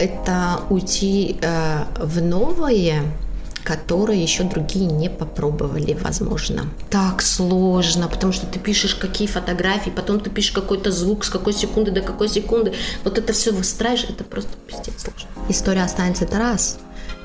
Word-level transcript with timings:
Это 0.00 0.62
уйти 0.70 1.36
э, 1.42 1.84
в 1.98 2.22
новое, 2.22 3.02
которые 3.64 4.22
еще 4.22 4.44
другие 4.44 4.86
не 4.86 5.10
попробовали, 5.10 5.92
возможно. 5.92 6.64
Так 6.88 7.20
сложно, 7.20 8.08
потому 8.08 8.32
что 8.32 8.46
ты 8.46 8.58
пишешь 8.58 8.94
какие 8.94 9.28
фотографии, 9.28 9.90
потом 9.90 10.18
ты 10.20 10.30
пишешь 10.30 10.52
какой-то 10.52 10.90
звук, 10.90 11.24
с 11.26 11.28
какой 11.28 11.52
секунды 11.52 11.90
до 11.90 12.00
какой 12.00 12.30
секунды. 12.30 12.72
Вот 13.04 13.18
это 13.18 13.34
все 13.34 13.52
выстраиваешь, 13.52 14.04
это 14.08 14.24
просто 14.24 14.52
пиздец 14.66 15.02
сложно. 15.02 15.28
История 15.50 15.82
останется 15.82 16.24
это 16.24 16.38
раз, 16.38 16.78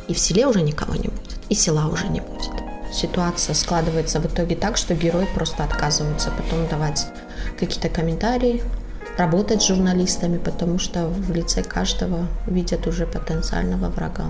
и 0.09 0.13
в 0.13 0.19
селе 0.19 0.45
уже 0.45 0.61
никого 0.61 0.95
не 0.95 1.07
будет, 1.07 1.37
и 1.47 1.55
села 1.55 1.87
уже 1.87 2.09
не 2.09 2.19
будет. 2.19 2.51
Ситуация 2.93 3.55
складывается 3.55 4.19
в 4.19 4.25
итоге 4.25 4.57
так, 4.57 4.75
что 4.75 4.95
герои 4.95 5.27
просто 5.33 5.63
отказываются 5.63 6.29
потом 6.31 6.67
давать 6.67 7.07
какие-то 7.57 7.87
комментарии, 7.87 8.61
работать 9.17 9.61
с 9.61 9.67
журналистами, 9.67 10.37
потому 10.37 10.79
что 10.79 11.07
в 11.07 11.33
лице 11.33 11.63
каждого 11.63 12.27
видят 12.47 12.87
уже 12.87 13.05
потенциального 13.05 13.89
врага. 13.89 14.25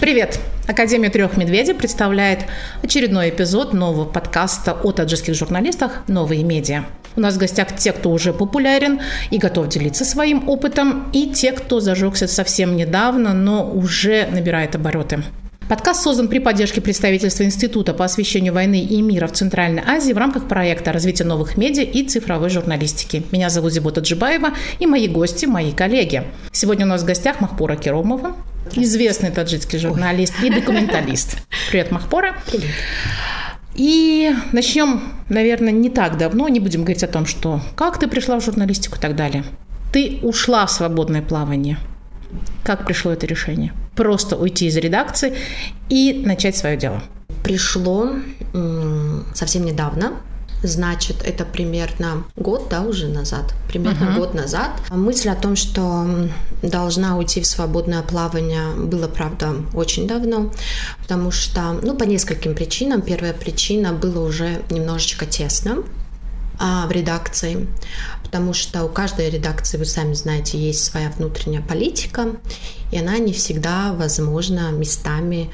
Привет! 0.00 0.38
Академия 0.66 1.08
трех 1.08 1.36
медведей 1.36 1.74
представляет 1.74 2.40
очередной 2.82 3.30
эпизод 3.30 3.72
нового 3.72 4.04
подкаста 4.04 4.72
о 4.72 4.92
таджикских 4.92 5.34
журналистах 5.34 6.02
«Новые 6.08 6.44
медиа». 6.44 6.84
У 7.16 7.20
нас 7.20 7.34
в 7.34 7.38
гостях 7.38 7.74
те, 7.74 7.92
кто 7.92 8.10
уже 8.10 8.32
популярен 8.32 9.00
и 9.30 9.38
готов 9.38 9.68
делиться 9.68 10.04
своим 10.04 10.48
опытом, 10.48 11.10
и 11.12 11.30
те, 11.30 11.52
кто 11.52 11.80
зажегся 11.80 12.28
совсем 12.28 12.76
недавно, 12.76 13.32
но 13.32 13.68
уже 13.68 14.28
набирает 14.30 14.76
обороты. 14.76 15.24
Подкаст 15.68 16.02
создан 16.02 16.28
при 16.28 16.38
поддержке 16.38 16.80
представительства 16.80 17.44
Института 17.44 17.92
по 17.92 18.06
освещению 18.06 18.54
войны 18.54 18.80
и 18.80 19.02
мира 19.02 19.26
в 19.26 19.32
Центральной 19.32 19.82
Азии 19.86 20.14
в 20.14 20.16
рамках 20.16 20.48
проекта 20.48 20.92
развития 20.92 21.24
новых 21.24 21.58
медиа 21.58 21.82
и 21.82 22.04
цифровой 22.04 22.48
журналистики. 22.48 23.22
Меня 23.32 23.50
зовут 23.50 23.74
Зибота 23.74 24.00
Джибаева 24.00 24.54
и 24.78 24.86
мои 24.86 25.08
гости, 25.08 25.44
мои 25.44 25.72
коллеги. 25.72 26.24
Сегодня 26.52 26.86
у 26.86 26.88
нас 26.88 27.02
в 27.02 27.04
гостях 27.04 27.42
Махпура 27.42 27.76
Керомова, 27.76 28.34
известный 28.76 29.30
таджикский 29.30 29.78
журналист 29.78 30.32
Ой. 30.40 30.48
и 30.48 30.50
документалист. 30.54 31.36
Привет, 31.70 31.90
Махпура. 31.90 32.38
Привет. 32.50 32.70
И 33.74 34.34
начнем, 34.52 35.02
наверное, 35.28 35.72
не 35.72 35.90
так 35.90 36.16
давно, 36.16 36.48
не 36.48 36.60
будем 36.60 36.80
говорить 36.80 37.04
о 37.04 37.08
том, 37.08 37.26
что 37.26 37.60
как 37.76 37.98
ты 37.98 38.08
пришла 38.08 38.40
в 38.40 38.42
журналистику 38.42 38.96
и 38.96 39.00
так 39.00 39.14
далее. 39.14 39.44
Ты 39.92 40.18
ушла 40.22 40.64
в 40.64 40.70
свободное 40.70 41.20
плавание. 41.20 41.76
Как 42.64 42.86
пришло 42.86 43.12
это 43.12 43.26
решение? 43.26 43.72
Просто 43.94 44.36
уйти 44.36 44.66
из 44.66 44.76
редакции 44.76 45.34
и 45.88 46.22
начать 46.24 46.56
свое 46.56 46.76
дело. 46.76 47.02
Пришло 47.42 48.10
совсем 49.34 49.64
недавно. 49.64 50.12
Значит, 50.62 51.22
это 51.24 51.44
примерно 51.44 52.24
год, 52.34 52.66
да, 52.68 52.82
уже 52.82 53.06
назад. 53.06 53.54
Примерно 53.68 54.06
uh-huh. 54.06 54.16
год 54.16 54.34
назад. 54.34 54.70
Мысль 54.90 55.28
о 55.28 55.36
том, 55.36 55.54
что 55.54 56.04
должна 56.62 57.16
уйти 57.16 57.40
в 57.40 57.46
свободное 57.46 58.02
плавание, 58.02 58.74
было, 58.74 59.06
правда, 59.06 59.54
очень 59.72 60.08
давно, 60.08 60.52
потому 61.00 61.30
что, 61.30 61.78
ну, 61.80 61.94
по 61.94 62.02
нескольким 62.02 62.56
причинам. 62.56 63.02
Первая 63.02 63.34
причина 63.34 63.92
было 63.92 64.26
уже 64.26 64.62
немножечко 64.70 65.26
тесно 65.26 65.84
в 66.58 66.90
редакции, 66.90 67.68
потому 68.22 68.52
что 68.52 68.84
у 68.84 68.88
каждой 68.88 69.30
редакции, 69.30 69.78
вы 69.78 69.84
сами 69.84 70.14
знаете, 70.14 70.58
есть 70.58 70.84
своя 70.84 71.10
внутренняя 71.10 71.62
политика, 71.62 72.36
и 72.90 72.98
она 72.98 73.18
не 73.18 73.32
всегда 73.32 73.92
возможна 73.92 74.70
местами 74.70 75.50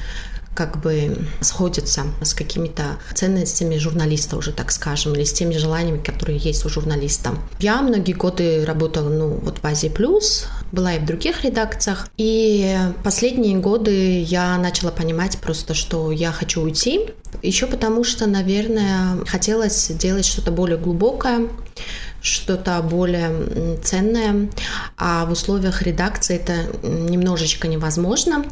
как 0.55 0.81
бы 0.81 1.27
сходятся 1.41 2.05
с 2.23 2.33
какими-то 2.33 2.99
ценностями 3.15 3.77
журналиста 3.77 4.37
уже, 4.37 4.53
так 4.53 4.71
скажем, 4.71 5.15
или 5.15 5.25
с 5.25 5.33
теми 5.33 5.57
желаниями, 5.57 5.99
которые 5.99 6.39
есть 6.39 6.65
у 6.65 6.69
журналиста. 6.69 7.35
Я 7.59 7.83
многие 7.83 8.13
годы 8.13 8.65
работала, 8.65 9.09
ну, 9.09 9.41
вот 9.43 9.59
в 9.59 9.65
Азии 9.65 9.89
Плюс, 9.89 10.47
была 10.75 10.95
и 10.95 10.99
в 10.99 11.07
других 11.07 11.45
редакциях, 11.45 12.09
и 12.17 12.77
последние 13.03 13.59
годы 13.59 14.21
я 14.23 14.59
начала 14.59 14.91
понимать 14.91 15.39
просто, 15.39 15.73
что 15.73 16.11
я 16.11 16.33
хочу 16.33 16.63
уйти, 16.63 17.11
еще 17.43 17.67
потому 17.67 18.05
что, 18.05 18.27
наверное, 18.27 19.25
хотелось 19.27 19.89
делать 19.89 20.27
что-то 20.27 20.51
более 20.51 20.77
глубокое, 20.79 21.49
что-то 22.21 22.81
более 22.83 23.79
ценное, 23.83 24.51
а 24.97 25.27
в 25.27 25.33
условиях 25.33 25.83
редакции 25.83 26.37
это 26.37 26.55
немножечко 26.87 27.69
невозможно, 27.69 28.45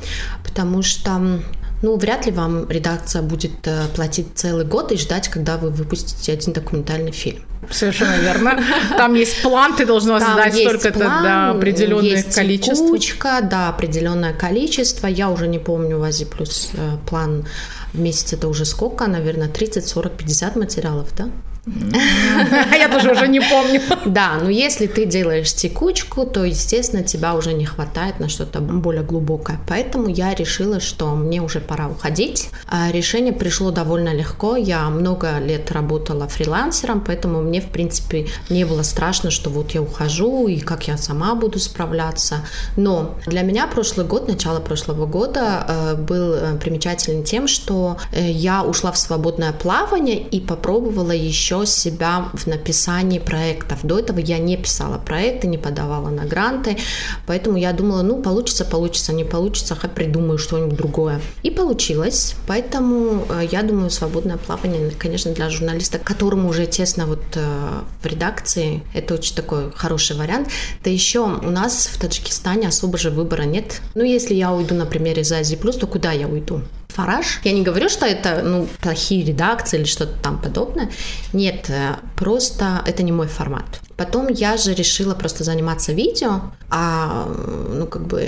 потому 0.44 0.82
что 0.82 1.42
ну, 1.82 1.96
вряд 1.96 2.26
ли 2.26 2.32
вам 2.32 2.70
редакция 2.70 3.22
будет 3.22 3.66
э, 3.66 3.86
платить 3.94 4.28
целый 4.34 4.64
год 4.64 4.92
и 4.92 4.96
ждать, 4.96 5.28
когда 5.28 5.56
вы 5.56 5.70
выпустите 5.70 6.32
один 6.32 6.52
документальный 6.52 7.12
фильм. 7.12 7.42
Совершенно 7.70 8.18
верно. 8.18 8.62
Там 8.96 9.14
есть 9.14 9.42
план, 9.42 9.74
ты 9.76 9.84
должна 9.84 10.18
Там 10.18 10.34
знать 10.34 10.54
столько-то 10.54 10.98
да, 10.98 11.50
определенное 11.50 12.02
есть 12.02 12.34
количество. 12.34 12.88
Кучка, 12.88 13.40
да, 13.42 13.68
определенное 13.68 14.32
количество. 14.32 15.06
Я 15.06 15.30
уже 15.30 15.46
не 15.48 15.58
помню 15.58 15.98
в 15.98 16.02
Азии 16.02 16.24
плюс 16.24 16.70
э, 16.72 16.96
план 17.08 17.46
в 17.92 17.98
месяц 17.98 18.32
это 18.32 18.48
уже 18.48 18.64
сколько, 18.64 19.06
наверное, 19.06 19.48
30, 19.48 19.86
40, 19.86 20.12
50 20.12 20.56
материалов, 20.56 21.08
да? 21.16 21.28
Я 22.72 22.88
тоже 22.88 23.12
уже 23.12 23.28
не 23.28 23.40
помню. 23.40 23.80
Да, 24.04 24.38
но 24.42 24.50
если 24.50 24.88
ты 24.88 25.06
делаешь 25.06 25.54
текучку, 25.54 26.26
то, 26.26 26.44
естественно, 26.44 27.04
тебя 27.04 27.36
уже 27.36 27.52
не 27.52 27.64
хватает 27.64 28.18
на 28.18 28.28
что-то 28.28 28.60
более 28.60 29.04
глубокое. 29.04 29.60
Поэтому 29.68 30.08
я 30.08 30.34
решила, 30.34 30.80
что 30.80 31.14
мне 31.14 31.40
уже 31.40 31.60
пора 31.60 31.88
уходить. 31.88 32.50
А 32.66 32.90
решение 32.90 33.32
пришло 33.32 33.70
довольно 33.70 34.12
легко. 34.12 34.56
Я 34.56 34.90
много 34.90 35.38
лет 35.38 35.70
работала 35.70 36.26
фрилансером, 36.26 37.00
поэтому 37.00 37.40
мне, 37.42 37.60
в 37.60 37.68
принципе, 37.68 38.26
не 38.50 38.64
было 38.64 38.82
страшно, 38.82 39.30
что 39.30 39.48
вот 39.48 39.70
я 39.70 39.82
ухожу 39.82 40.48
и 40.48 40.58
как 40.58 40.88
я 40.88 40.96
сама 40.96 41.36
буду 41.36 41.60
справляться. 41.60 42.44
Но 42.76 43.14
для 43.26 43.42
меня 43.42 43.68
прошлый 43.68 44.04
год, 44.04 44.26
начало 44.26 44.58
прошлого 44.58 45.06
года 45.06 45.64
э, 45.68 45.94
был 45.94 46.34
э, 46.34 46.58
примечателен 46.58 47.22
тем, 47.22 47.46
что 47.46 47.98
э, 48.10 48.30
я 48.30 48.64
ушла 48.64 48.90
в 48.90 48.98
свободное 48.98 49.52
плавание 49.52 50.18
и 50.18 50.40
попробовала 50.40 51.12
еще 51.12 51.51
еще 51.52 51.66
себя 51.66 52.30
в 52.32 52.46
написании 52.46 53.18
проектов. 53.18 53.80
До 53.82 53.98
этого 53.98 54.18
я 54.18 54.38
не 54.38 54.56
писала 54.56 54.98
проекты, 54.98 55.46
не 55.46 55.58
подавала 55.58 56.08
на 56.08 56.24
гранты, 56.24 56.78
поэтому 57.26 57.56
я 57.56 57.72
думала, 57.72 58.02
ну, 58.02 58.22
получится, 58.22 58.64
получится, 58.64 59.12
не 59.12 59.24
получится, 59.24 59.74
хоть 59.74 59.92
придумаю 59.92 60.38
что-нибудь 60.38 60.76
другое. 60.76 61.20
И 61.42 61.50
получилось, 61.50 62.34
поэтому 62.46 63.26
э, 63.28 63.48
я 63.50 63.62
думаю, 63.62 63.90
свободное 63.90 64.36
плавание, 64.36 64.90
конечно, 64.98 65.32
для 65.32 65.50
журналиста, 65.50 65.98
которому 65.98 66.48
уже 66.48 66.66
тесно 66.66 67.06
вот 67.06 67.22
э, 67.34 67.80
в 68.02 68.06
редакции, 68.06 68.82
это 68.94 69.14
очень 69.14 69.34
такой 69.34 69.70
хороший 69.72 70.16
вариант. 70.16 70.48
Да 70.84 70.90
еще 70.90 71.20
у 71.20 71.50
нас 71.50 71.86
в 71.86 71.98
Таджикистане 71.98 72.68
особо 72.68 72.98
же 72.98 73.10
выбора 73.10 73.42
нет. 73.42 73.82
Ну, 73.94 74.04
если 74.04 74.34
я 74.34 74.52
уйду, 74.52 74.74
например, 74.74 75.18
из 75.18 75.32
Азии 75.32 75.56
то 75.56 75.86
куда 75.86 76.12
я 76.12 76.28
уйду? 76.28 76.62
Фараж. 76.94 77.40
Я 77.44 77.52
не 77.52 77.62
говорю, 77.62 77.88
что 77.88 78.06
это 78.06 78.42
ну, 78.42 78.68
плохие 78.80 79.24
редакции 79.24 79.78
или 79.78 79.84
что-то 79.84 80.12
там 80.22 80.38
подобное. 80.38 80.90
Нет, 81.32 81.70
э, 81.70 81.96
просто 82.16 82.82
это 82.86 83.02
не 83.02 83.12
мой 83.12 83.26
формат. 83.26 83.80
Потом 83.96 84.28
я 84.28 84.56
же 84.56 84.74
решила 84.74 85.14
просто 85.14 85.44
заниматься 85.44 85.92
видео, 85.92 86.40
а 86.70 87.26
ну 87.72 87.86
как 87.86 88.06
бы... 88.06 88.26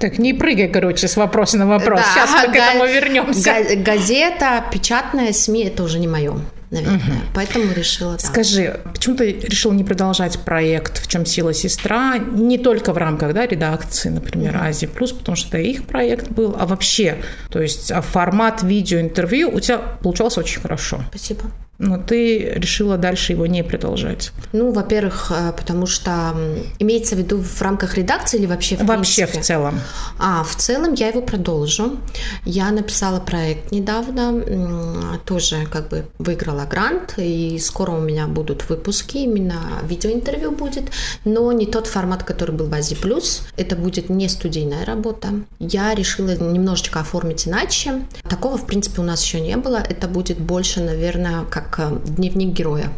Так 0.00 0.18
не 0.18 0.34
прыгай, 0.34 0.68
короче, 0.68 1.08
с 1.08 1.16
вопроса 1.16 1.58
на 1.58 1.66
вопрос. 1.66 2.00
Да, 2.00 2.06
Сейчас 2.12 2.30
мы 2.46 2.52
к 2.52 2.56
этому 2.56 2.86
вернемся. 2.86 3.54
Газета, 3.76 4.64
печатная 4.72 5.32
СМИ, 5.32 5.64
это 5.64 5.82
уже 5.82 5.98
не 5.98 6.08
мое 6.08 6.34
наверное. 6.74 6.98
Угу. 6.98 7.12
Поэтому 7.34 7.72
решила. 7.72 8.16
Скажи, 8.18 8.80
почему 8.92 9.16
ты 9.16 9.32
решила 9.32 9.72
не 9.72 9.84
продолжать 9.84 10.38
проект 10.40 11.02
«В 11.02 11.08
чем 11.08 11.26
сила 11.26 11.54
сестра» 11.54 12.18
не 12.18 12.58
только 12.58 12.92
в 12.92 12.98
рамках 12.98 13.34
да, 13.34 13.46
редакции, 13.46 14.08
например, 14.08 14.56
угу. 14.56 14.64
Азии 14.64 14.86
Плюс, 14.86 15.12
потому 15.12 15.36
что 15.36 15.48
это 15.48 15.58
их 15.58 15.86
проект 15.86 16.30
был, 16.30 16.56
а 16.58 16.66
вообще, 16.66 17.18
то 17.50 17.60
есть 17.60 17.90
а 17.90 18.00
формат 18.02 18.62
видеоинтервью 18.62 19.54
у 19.54 19.60
тебя 19.60 19.78
получался 19.78 20.40
очень 20.40 20.60
хорошо. 20.60 21.00
Спасибо 21.10 21.50
но 21.78 21.98
ты 21.98 22.38
решила 22.54 22.96
дальше 22.96 23.32
его 23.32 23.46
не 23.46 23.62
продолжать? 23.64 24.32
Ну, 24.52 24.72
во-первых, 24.72 25.32
э, 25.34 25.52
потому 25.56 25.86
что 25.86 26.34
имеется 26.78 27.16
в 27.16 27.18
виду 27.18 27.38
в 27.42 27.62
рамках 27.62 27.96
редакции 27.96 28.38
или 28.38 28.46
вообще 28.46 28.76
в 28.76 28.84
Вообще 28.84 29.22
принципе? 29.22 29.40
в 29.42 29.44
целом. 29.44 29.80
А, 30.18 30.44
в 30.44 30.54
целом 30.56 30.94
я 30.94 31.08
его 31.08 31.20
продолжу. 31.22 31.96
Я 32.44 32.70
написала 32.70 33.20
проект 33.20 33.72
недавно, 33.72 35.18
тоже 35.24 35.66
как 35.70 35.88
бы 35.88 36.06
выиграла 36.18 36.64
грант, 36.64 37.14
и 37.16 37.58
скоро 37.58 37.92
у 37.92 38.00
меня 38.00 38.26
будут 38.26 38.68
выпуски, 38.68 39.18
именно 39.18 39.60
видеоинтервью 39.82 40.52
будет, 40.52 40.84
но 41.24 41.50
не 41.52 41.66
тот 41.66 41.86
формат, 41.86 42.22
который 42.22 42.54
был 42.54 42.66
в 42.68 42.74
Азии 42.74 42.94
Плюс. 42.94 43.42
Это 43.56 43.76
будет 43.76 44.08
не 44.10 44.28
студийная 44.28 44.84
работа. 44.84 45.28
Я 45.58 45.94
решила 45.94 46.36
немножечко 46.36 47.00
оформить 47.00 47.46
иначе. 47.48 48.02
Такого, 48.28 48.56
в 48.56 48.66
принципе, 48.66 49.00
у 49.00 49.04
нас 49.04 49.22
еще 49.22 49.40
не 49.40 49.56
было. 49.56 49.76
Это 49.76 50.08
будет 50.08 50.38
больше, 50.38 50.80
наверное, 50.80 51.44
как 51.44 51.63
как 51.70 51.92
э, 51.92 51.98
дневник 52.04 52.54
героя, 52.54 52.92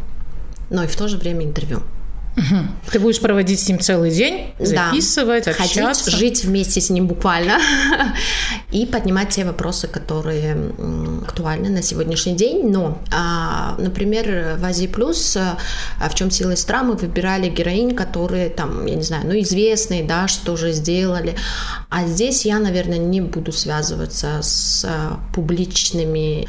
но 0.69 0.83
и 0.83 0.87
в 0.87 0.95
то 0.95 1.07
же 1.07 1.17
время 1.17 1.45
интервью. 1.45 1.81
Угу. 2.37 2.91
Ты 2.91 2.99
будешь 2.99 3.19
проводить 3.19 3.59
с 3.59 3.67
ним 3.67 3.79
целый 3.79 4.11
день, 4.11 4.53
записывать, 4.59 5.45
да. 5.45 5.51
общаться. 5.51 6.11
Ходить, 6.11 6.19
жить 6.19 6.45
вместе 6.45 6.81
с 6.81 6.89
ним 6.89 7.07
буквально. 7.07 7.59
и 8.77 8.85
поднимать 8.85 9.29
те 9.29 9.43
вопросы, 9.43 9.87
которые 9.87 10.55
актуальны 11.23 11.69
на 11.69 11.81
сегодняшний 11.81 12.35
день. 12.35 12.69
Но, 12.69 12.99
а, 13.11 13.75
например, 13.79 14.57
в 14.59 14.65
Азии 14.65 14.87
Плюс, 14.87 15.35
а, 15.35 15.57
в 16.09 16.13
чем 16.15 16.29
сила 16.29 16.55
сестра, 16.55 16.83
мы 16.83 16.93
выбирали 16.93 17.49
героинь, 17.49 17.95
которые 17.95 18.49
там, 18.49 18.85
я 18.85 18.95
не 18.95 19.01
знаю, 19.01 19.23
ну, 19.25 19.39
известные, 19.39 20.03
да, 20.03 20.27
что 20.27 20.53
уже 20.53 20.73
сделали. 20.73 21.35
А 21.89 22.05
здесь 22.05 22.45
я, 22.45 22.59
наверное, 22.59 22.99
не 22.99 23.21
буду 23.21 23.51
связываться 23.51 24.39
с 24.41 24.85
а, 24.87 25.19
публичными 25.33 26.47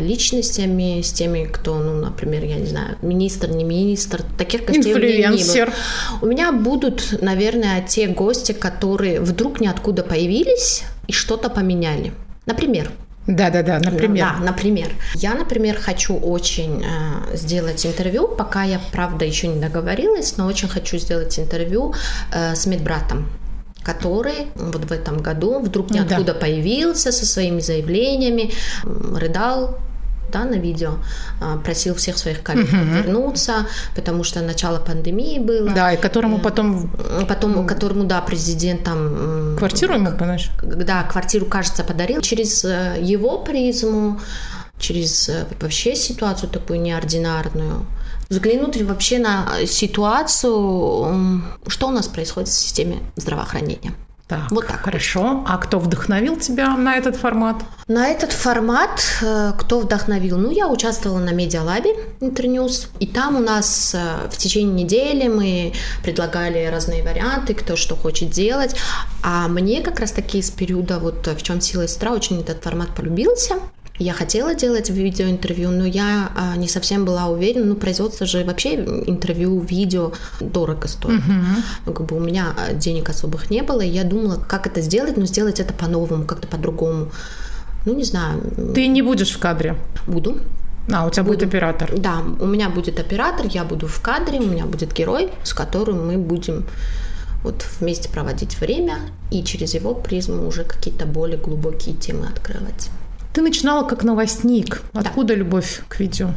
личностями, 0.00 1.00
с 1.00 1.12
теми, 1.12 1.44
кто, 1.44 1.78
ну, 1.78 1.94
например, 1.94 2.44
я 2.44 2.56
не 2.56 2.66
знаю, 2.66 2.96
министр, 3.02 3.48
не 3.48 3.64
министр, 3.64 4.22
таких 4.36 4.66
гостей 4.66 4.94
у 4.94 4.98
меня 4.98 5.30
не 5.30 5.44
было. 5.44 5.72
У 6.20 6.26
меня 6.26 6.52
будут, 6.52 7.22
наверное, 7.22 7.82
те 7.82 8.08
гости, 8.08 8.52
которые 8.52 9.20
вдруг 9.20 9.60
ниоткуда 9.60 10.02
появились 10.02 10.84
и 11.12 11.14
что-то 11.14 11.50
поменяли. 11.50 12.12
Например, 12.46 12.90
да, 13.26 13.50
да, 13.50 13.62
да, 13.62 13.78
например. 13.78 14.26
Да, 14.26 14.44
например. 14.44 14.88
Я, 15.14 15.34
например, 15.34 15.78
хочу 15.78 16.16
очень 16.16 16.82
э, 16.82 17.36
сделать 17.36 17.86
интервью, 17.86 18.26
пока 18.26 18.64
я, 18.64 18.80
правда, 18.90 19.24
еще 19.24 19.46
не 19.46 19.60
договорилась, 19.60 20.36
но 20.38 20.46
очень 20.46 20.68
хочу 20.68 20.98
сделать 20.98 21.38
интервью 21.38 21.94
э, 22.32 22.54
с 22.54 22.66
медбратом 22.66 23.28
который 23.84 24.46
вот 24.54 24.84
в 24.84 24.92
этом 24.92 25.18
году 25.18 25.58
вдруг 25.58 25.90
ниоткуда 25.90 26.34
да. 26.34 26.38
появился 26.38 27.10
со 27.10 27.26
своими 27.26 27.58
заявлениями, 27.58 28.52
рыдал, 28.84 29.76
да, 30.32 30.44
на 30.44 30.54
видео, 30.54 30.94
а, 31.40 31.58
просил 31.58 31.94
всех 31.94 32.18
своих 32.18 32.42
коллег 32.42 32.68
угу. 32.68 32.76
вернуться, 32.76 33.66
потому 33.94 34.24
что 34.24 34.40
начало 34.40 34.78
пандемии 34.78 35.38
было. 35.38 35.70
Да, 35.70 35.92
и 35.92 35.96
которому 35.96 36.38
э, 36.38 36.40
потом... 36.40 36.90
Потом, 37.28 37.66
которому, 37.66 38.04
да, 38.04 38.20
президент 38.20 38.84
там... 38.84 39.56
Квартиру 39.58 39.94
ему, 39.94 40.12
понимаешь? 40.12 40.50
Да, 40.62 41.02
квартиру, 41.04 41.46
кажется, 41.46 41.84
подарил. 41.84 42.20
Через 42.20 42.64
э, 42.64 42.96
его 43.00 43.38
призму, 43.38 44.20
через 44.78 45.28
э, 45.28 45.46
вообще 45.60 45.94
ситуацию 45.94 46.50
такую 46.50 46.80
неординарную, 46.80 47.86
взглянуть 48.28 48.80
вообще 48.82 49.18
на 49.18 49.66
ситуацию, 49.66 51.42
что 51.66 51.88
у 51.88 51.90
нас 51.90 52.08
происходит 52.08 52.48
в 52.48 52.52
системе 52.52 52.98
здравоохранения. 53.16 53.92
Так, 54.32 54.50
вот 54.50 54.66
так. 54.66 54.80
Хорошо. 54.80 55.44
А 55.46 55.58
кто 55.58 55.78
вдохновил 55.78 56.38
тебя 56.38 56.74
на 56.74 56.96
этот 56.96 57.16
формат? 57.16 57.56
На 57.86 58.08
этот 58.08 58.32
формат 58.32 59.02
э, 59.20 59.52
кто 59.58 59.80
вдохновил? 59.80 60.38
Ну, 60.38 60.50
я 60.50 60.68
участвовала 60.68 61.18
на 61.18 61.32
медиалабе 61.32 61.90
Интерньюз, 62.20 62.88
и 62.98 63.06
там 63.06 63.36
у 63.36 63.40
нас 63.40 63.94
э, 63.94 64.28
в 64.30 64.38
течение 64.38 64.84
недели 64.84 65.28
мы 65.28 65.74
предлагали 66.02 66.64
разные 66.64 67.02
варианты, 67.02 67.52
кто 67.52 67.76
что 67.76 67.94
хочет 67.94 68.30
делать. 68.30 68.74
А 69.22 69.48
мне 69.48 69.82
как 69.82 70.00
раз-таки 70.00 70.38
из 70.38 70.50
периода 70.50 70.98
вот 70.98 71.26
в 71.26 71.42
чем 71.42 71.60
сила 71.60 71.86
сестра 71.86 72.12
очень 72.12 72.40
этот 72.40 72.64
формат 72.64 72.88
полюбился. 72.94 73.56
Я 73.98 74.14
хотела 74.14 74.54
делать 74.54 74.90
видеоинтервью, 74.90 75.70
но 75.70 75.84
я 75.84 76.32
а, 76.34 76.56
не 76.56 76.66
совсем 76.66 77.04
была 77.04 77.26
уверена. 77.26 77.66
Ну, 77.66 77.74
производство 77.76 78.26
же 78.26 78.42
вообще 78.44 78.74
интервью, 78.74 79.60
видео 79.60 80.12
дорого 80.40 80.88
стоит. 80.88 81.20
Ну, 81.86 81.92
как 81.92 82.06
бы 82.06 82.16
у 82.16 82.20
меня 82.20 82.54
а, 82.56 82.72
денег 82.72 83.10
особых 83.10 83.50
не 83.50 83.62
было, 83.62 83.82
и 83.82 83.88
я 83.88 84.04
думала, 84.04 84.36
как 84.36 84.66
это 84.66 84.80
сделать, 84.80 85.16
но 85.16 85.26
сделать 85.26 85.60
это 85.60 85.74
по-новому, 85.74 86.24
как-то 86.24 86.48
по-другому. 86.48 87.10
Ну, 87.84 87.94
не 87.94 88.04
знаю. 88.04 88.40
Ты 88.74 88.86
не 88.86 89.02
будешь 89.02 89.30
в 89.30 89.38
кадре? 89.38 89.76
Буду. 90.06 90.38
А, 90.90 91.06
у 91.06 91.10
тебя 91.10 91.22
буду. 91.22 91.36
будет 91.36 91.48
оператор? 91.48 91.92
Да, 91.96 92.22
у 92.40 92.46
меня 92.46 92.70
будет 92.70 92.98
оператор, 92.98 93.46
я 93.46 93.64
буду 93.64 93.86
в 93.86 94.00
кадре, 94.00 94.40
у 94.40 94.46
меня 94.46 94.66
будет 94.66 94.92
герой, 94.92 95.30
с 95.44 95.52
которым 95.52 96.06
мы 96.06 96.16
будем 96.16 96.66
вот 97.44 97.64
вместе 97.80 98.08
проводить 98.08 98.60
время 98.60 98.98
и 99.30 99.44
через 99.44 99.74
его 99.74 99.94
призму 99.94 100.46
уже 100.46 100.64
какие-то 100.64 101.06
более 101.06 101.38
глубокие 101.38 101.94
темы 101.94 102.26
открывать. 102.26 102.90
Ты 103.32 103.40
начинала 103.40 103.88
как 103.88 104.04
новостник. 104.04 104.82
Откуда 104.92 105.28
да. 105.28 105.34
любовь 105.34 105.80
к 105.88 106.00
видео? 106.00 106.30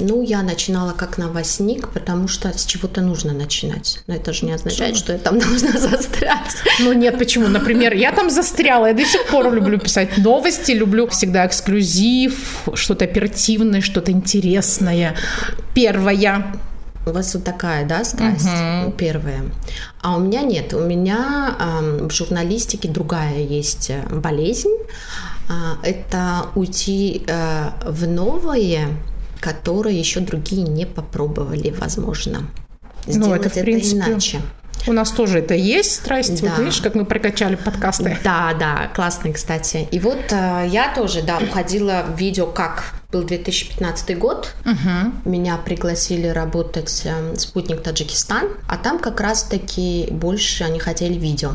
Ну, 0.00 0.22
я 0.22 0.42
начинала 0.42 0.92
как 0.92 1.16
новостник, 1.16 1.88
потому 1.88 2.28
что 2.28 2.56
с 2.56 2.66
чего-то 2.66 3.00
нужно 3.00 3.32
начинать. 3.32 4.00
Но 4.06 4.14
это 4.14 4.32
же 4.32 4.44
не 4.44 4.52
означает, 4.52 4.96
что 4.96 5.12
я 5.12 5.18
там 5.18 5.38
должна 5.40 5.72
застрять. 5.72 6.56
Ну 6.80 6.92
нет, 6.92 7.18
почему? 7.18 7.48
Например, 7.48 7.94
я 7.94 8.12
там 8.12 8.30
застряла. 8.30 8.86
Я 8.86 8.94
до 8.94 9.04
сих 9.04 9.26
пор 9.28 9.52
люблю 9.54 9.78
писать 9.78 10.18
новости, 10.18 10.72
люблю 10.72 11.06
всегда 11.08 11.46
эксклюзив, 11.46 12.68
что-то 12.74 13.04
оперативное, 13.06 13.80
что-то 13.80 14.12
интересное. 14.12 15.16
Первая. 15.74 16.54
У 17.06 17.10
вас 17.10 17.34
вот 17.34 17.44
такая, 17.44 17.86
да, 17.86 18.02
страсть 18.04 18.46
угу. 18.46 18.92
первая. 18.92 19.42
А 20.00 20.16
у 20.16 20.20
меня 20.20 20.40
нет. 20.40 20.72
У 20.72 20.80
меня 20.80 21.54
э, 21.58 22.06
в 22.08 22.10
журналистике 22.10 22.88
другая 22.88 23.40
есть 23.40 23.90
э, 23.90 24.02
болезнь. 24.10 24.70
Э, 25.48 25.74
это 25.82 26.46
уйти 26.54 27.24
э, 27.26 27.70
в 27.86 28.06
новое, 28.06 28.88
которое 29.40 29.94
еще 29.94 30.20
другие 30.20 30.62
не 30.62 30.86
попробовали, 30.86 31.70
возможно. 31.70 32.48
Сделать 33.06 33.42
ну, 33.42 33.46
это, 33.46 33.50
в 33.50 33.62
принципе, 33.62 34.00
это 34.00 34.10
иначе. 34.10 34.40
У 34.86 34.92
нас 34.92 35.12
тоже 35.12 35.38
это 35.38 35.54
есть 35.54 35.94
страсть. 35.94 36.42
Да. 36.42 36.50
Вот 36.50 36.58
видишь, 36.58 36.80
как 36.80 36.94
мы 36.94 37.04
прокачали 37.04 37.56
подкасты. 37.56 38.18
Да, 38.22 38.54
да, 38.58 38.90
классный, 38.94 39.32
кстати. 39.32 39.88
И 39.90 39.98
вот 39.98 40.30
э, 40.30 40.66
я 40.68 40.92
тоже, 40.94 41.22
да, 41.22 41.38
уходила 41.38 42.04
в 42.06 42.18
видео 42.18 42.46
как 42.46 42.94
был 43.10 43.22
2015 43.22 44.18
год. 44.18 44.54
Угу. 44.64 45.30
Меня 45.30 45.56
пригласили 45.56 46.26
работать 46.26 47.02
э, 47.04 47.34
спутник 47.36 47.82
Таджикистан, 47.82 48.48
а 48.68 48.76
там 48.76 48.98
как 48.98 49.20
раз-таки 49.20 50.08
больше 50.10 50.64
они 50.64 50.78
хотели 50.78 51.14
видео. 51.14 51.52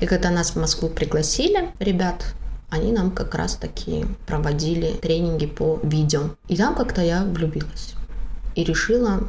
И 0.00 0.06
когда 0.06 0.30
нас 0.30 0.50
в 0.50 0.56
Москву 0.56 0.88
пригласили, 0.88 1.70
ребят, 1.78 2.34
они 2.72 2.90
нам 2.90 3.10
как 3.10 3.34
раз-таки 3.34 4.06
проводили 4.26 4.94
тренинги 4.94 5.44
по 5.44 5.78
видео. 5.82 6.30
И 6.48 6.56
там 6.56 6.74
как-то 6.74 7.02
я 7.02 7.22
влюбилась 7.22 7.92
и 8.54 8.64
решила, 8.64 9.20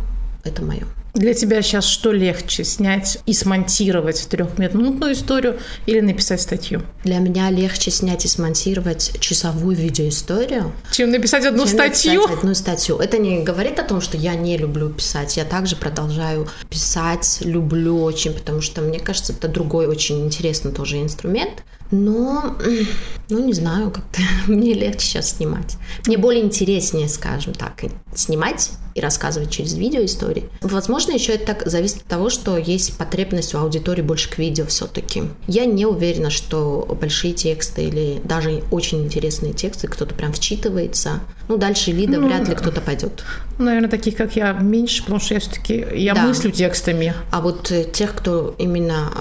это 0.45 0.63
мое. 0.63 0.85
Для 1.13 1.35
тебя 1.35 1.61
сейчас 1.61 1.85
что 1.85 2.11
легче, 2.11 2.63
снять 2.63 3.19
и 3.27 3.33
смонтировать 3.33 4.27
трехминутную 4.27 5.13
историю 5.13 5.59
или 5.85 5.99
написать 5.99 6.41
статью? 6.41 6.81
Для 7.03 7.19
меня 7.19 7.51
легче 7.51 7.91
снять 7.91 8.25
и 8.25 8.27
смонтировать 8.27 9.19
часовую 9.19 9.75
видеоисторию. 9.75 10.71
Чем 10.91 11.11
написать 11.11 11.45
одну 11.45 11.65
чем 11.67 11.75
статью? 11.75 12.21
Написать 12.21 12.37
одну 12.39 12.55
статью. 12.55 12.97
Это 12.97 13.19
не 13.19 13.43
говорит 13.43 13.77
о 13.77 13.83
том, 13.83 14.01
что 14.01 14.17
я 14.17 14.33
не 14.33 14.57
люблю 14.57 14.89
писать. 14.89 15.37
Я 15.37 15.45
также 15.45 15.75
продолжаю 15.75 16.49
писать, 16.71 17.41
люблю 17.41 18.01
очень, 18.01 18.33
потому 18.33 18.61
что 18.61 18.81
мне 18.81 18.99
кажется, 18.99 19.33
это 19.33 19.47
другой 19.47 19.85
очень 19.85 20.25
интересный 20.25 20.71
тоже 20.71 20.99
инструмент. 20.99 21.63
Но, 21.91 22.57
ну, 23.29 23.45
не 23.45 23.53
знаю, 23.53 23.91
как-то 23.91 24.21
мне 24.51 24.73
легче 24.73 25.05
сейчас 25.05 25.35
снимать. 25.37 25.77
Мне 26.07 26.17
более 26.17 26.43
интереснее, 26.43 27.07
скажем 27.07 27.53
так, 27.53 27.83
снимать 28.15 28.71
и 28.95 29.01
рассказывать 29.01 29.51
через 29.51 29.73
видео 29.73 30.03
истории. 30.05 30.49
Возможно, 30.61 31.02
еще 31.11 31.33
это 31.33 31.47
так 31.47 31.67
зависит 31.67 31.97
от 31.97 32.05
того, 32.05 32.29
что 32.29 32.57
есть 32.57 32.97
потребность 32.97 33.53
у 33.53 33.57
аудитории 33.57 34.01
больше 34.01 34.29
к 34.29 34.37
видео 34.37 34.65
все-таки. 34.65 35.23
Я 35.47 35.65
не 35.65 35.85
уверена, 35.85 36.29
что 36.29 36.97
большие 36.99 37.33
тексты 37.33 37.83
или 37.83 38.21
даже 38.23 38.63
очень 38.71 39.03
интересные 39.03 39.53
тексты 39.53 39.87
кто-то 39.87 40.15
прям 40.15 40.31
вчитывается. 40.31 41.19
Ну, 41.49 41.57
дальше 41.57 41.91
лида 41.91 42.19
ну, 42.19 42.27
вряд 42.27 42.47
ли 42.47 42.55
кто-то 42.55 42.79
пойдет. 42.79 43.23
Наверное, 43.57 43.89
таких, 43.89 44.15
как 44.15 44.35
я, 44.35 44.53
меньше, 44.53 45.03
потому 45.03 45.19
что 45.19 45.33
я 45.33 45.39
все-таки, 45.41 45.85
я 45.93 46.13
да. 46.13 46.25
мыслю 46.25 46.51
текстами. 46.51 47.13
А 47.31 47.41
вот 47.41 47.69
э, 47.71 47.83
тех, 47.83 48.15
кто 48.15 48.55
именно 48.57 49.11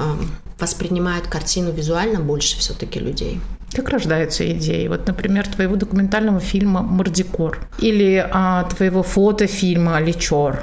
воспринимает 0.59 1.27
картину 1.27 1.73
визуально 1.73 2.21
больше 2.21 2.57
все-таки 2.59 3.01
людей. 3.01 3.41
Как 3.75 3.89
рождаются 3.89 4.51
идеи? 4.53 4.87
Вот, 4.87 5.07
например, 5.07 5.49
твоего 5.49 5.77
документального 5.77 6.41
фильма 6.41 6.83
«Мордикор» 6.83 7.59
или 7.79 8.25
а, 8.31 8.65
твоего 8.65 9.03
фотофильма 9.03 10.01
«Личор». 10.01 10.63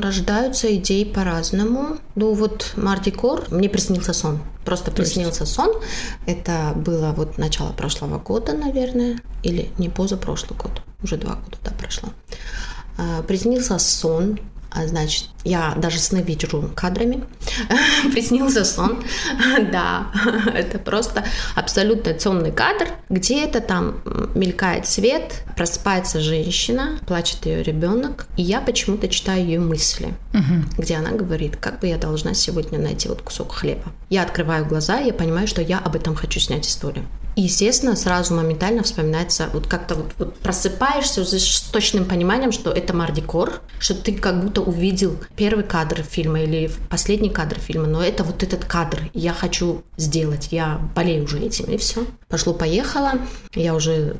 Рождаются 0.00 0.74
идеи 0.76 1.04
по-разному. 1.04 1.98
Ну 2.14 2.32
вот 2.34 2.72
Мардикор, 2.76 3.44
мне 3.50 3.68
приснился 3.68 4.12
сон. 4.12 4.40
Просто 4.64 4.90
приснился 4.90 5.46
сон. 5.46 5.70
Это 6.26 6.72
было 6.74 7.12
вот 7.16 7.38
начало 7.38 7.72
прошлого 7.72 8.18
года, 8.18 8.52
наверное, 8.52 9.20
или 9.42 9.70
не 9.78 9.88
позапрошлый 9.88 10.58
год, 10.58 10.82
уже 11.02 11.16
два 11.16 11.34
года 11.34 11.56
да, 11.64 11.72
прошло. 11.78 12.10
А, 12.98 13.22
приснился 13.22 13.78
сон 13.78 14.38
значит, 14.86 15.28
я 15.44 15.74
даже 15.76 15.98
сны 15.98 16.22
вижу 16.22 16.70
кадрами. 16.74 17.24
Приснился 18.12 18.64
сон. 18.64 19.02
да, 19.72 20.08
это 20.54 20.78
просто 20.78 21.24
абсолютно 21.54 22.14
темный 22.14 22.52
кадр. 22.52 22.88
Где-то 23.08 23.60
там 23.60 24.02
мелькает 24.34 24.86
свет, 24.86 25.44
просыпается 25.56 26.20
женщина, 26.20 26.98
плачет 27.06 27.46
ее 27.46 27.62
ребенок, 27.62 28.26
и 28.36 28.42
я 28.42 28.60
почему-то 28.60 29.08
читаю 29.08 29.44
ее 29.44 29.60
мысли, 29.60 30.14
где 30.76 30.96
она 30.96 31.10
говорит, 31.10 31.56
как 31.56 31.80
бы 31.80 31.86
я 31.86 31.96
должна 31.96 32.34
сегодня 32.34 32.78
найти 32.78 33.08
вот 33.08 33.22
кусок 33.22 33.52
хлеба. 33.52 33.84
Я 34.10 34.22
открываю 34.22 34.66
глаза, 34.66 34.98
я 34.98 35.12
понимаю, 35.12 35.46
что 35.46 35.62
я 35.62 35.78
об 35.78 35.96
этом 35.96 36.14
хочу 36.14 36.40
снять 36.40 36.66
историю. 36.66 37.06
И, 37.36 37.42
естественно, 37.42 37.94
сразу 37.96 38.34
моментально 38.34 38.82
вспоминается, 38.82 39.50
вот 39.52 39.66
как-то 39.66 39.94
вот, 39.94 40.12
вот 40.16 40.38
просыпаешься 40.38 41.22
с 41.22 41.60
точным 41.70 42.06
пониманием, 42.06 42.50
что 42.50 42.70
это 42.70 42.94
мардикор, 42.94 43.60
что 43.78 43.94
ты 43.94 44.14
как 44.14 44.42
будто 44.42 44.62
увидел 44.66 45.16
первый 45.36 45.64
кадр 45.64 46.02
фильма 46.02 46.42
или 46.42 46.70
последний 46.90 47.30
кадр 47.30 47.58
фильма, 47.58 47.86
но 47.86 48.02
это 48.02 48.24
вот 48.24 48.42
этот 48.42 48.64
кадр, 48.64 49.10
я 49.14 49.32
хочу 49.32 49.82
сделать, 49.96 50.48
я 50.50 50.80
болею 50.94 51.24
уже 51.24 51.38
этим, 51.38 51.66
и 51.66 51.76
все. 51.76 52.04
Пошло-поехало, 52.28 53.12
я 53.54 53.74
уже 53.74 54.16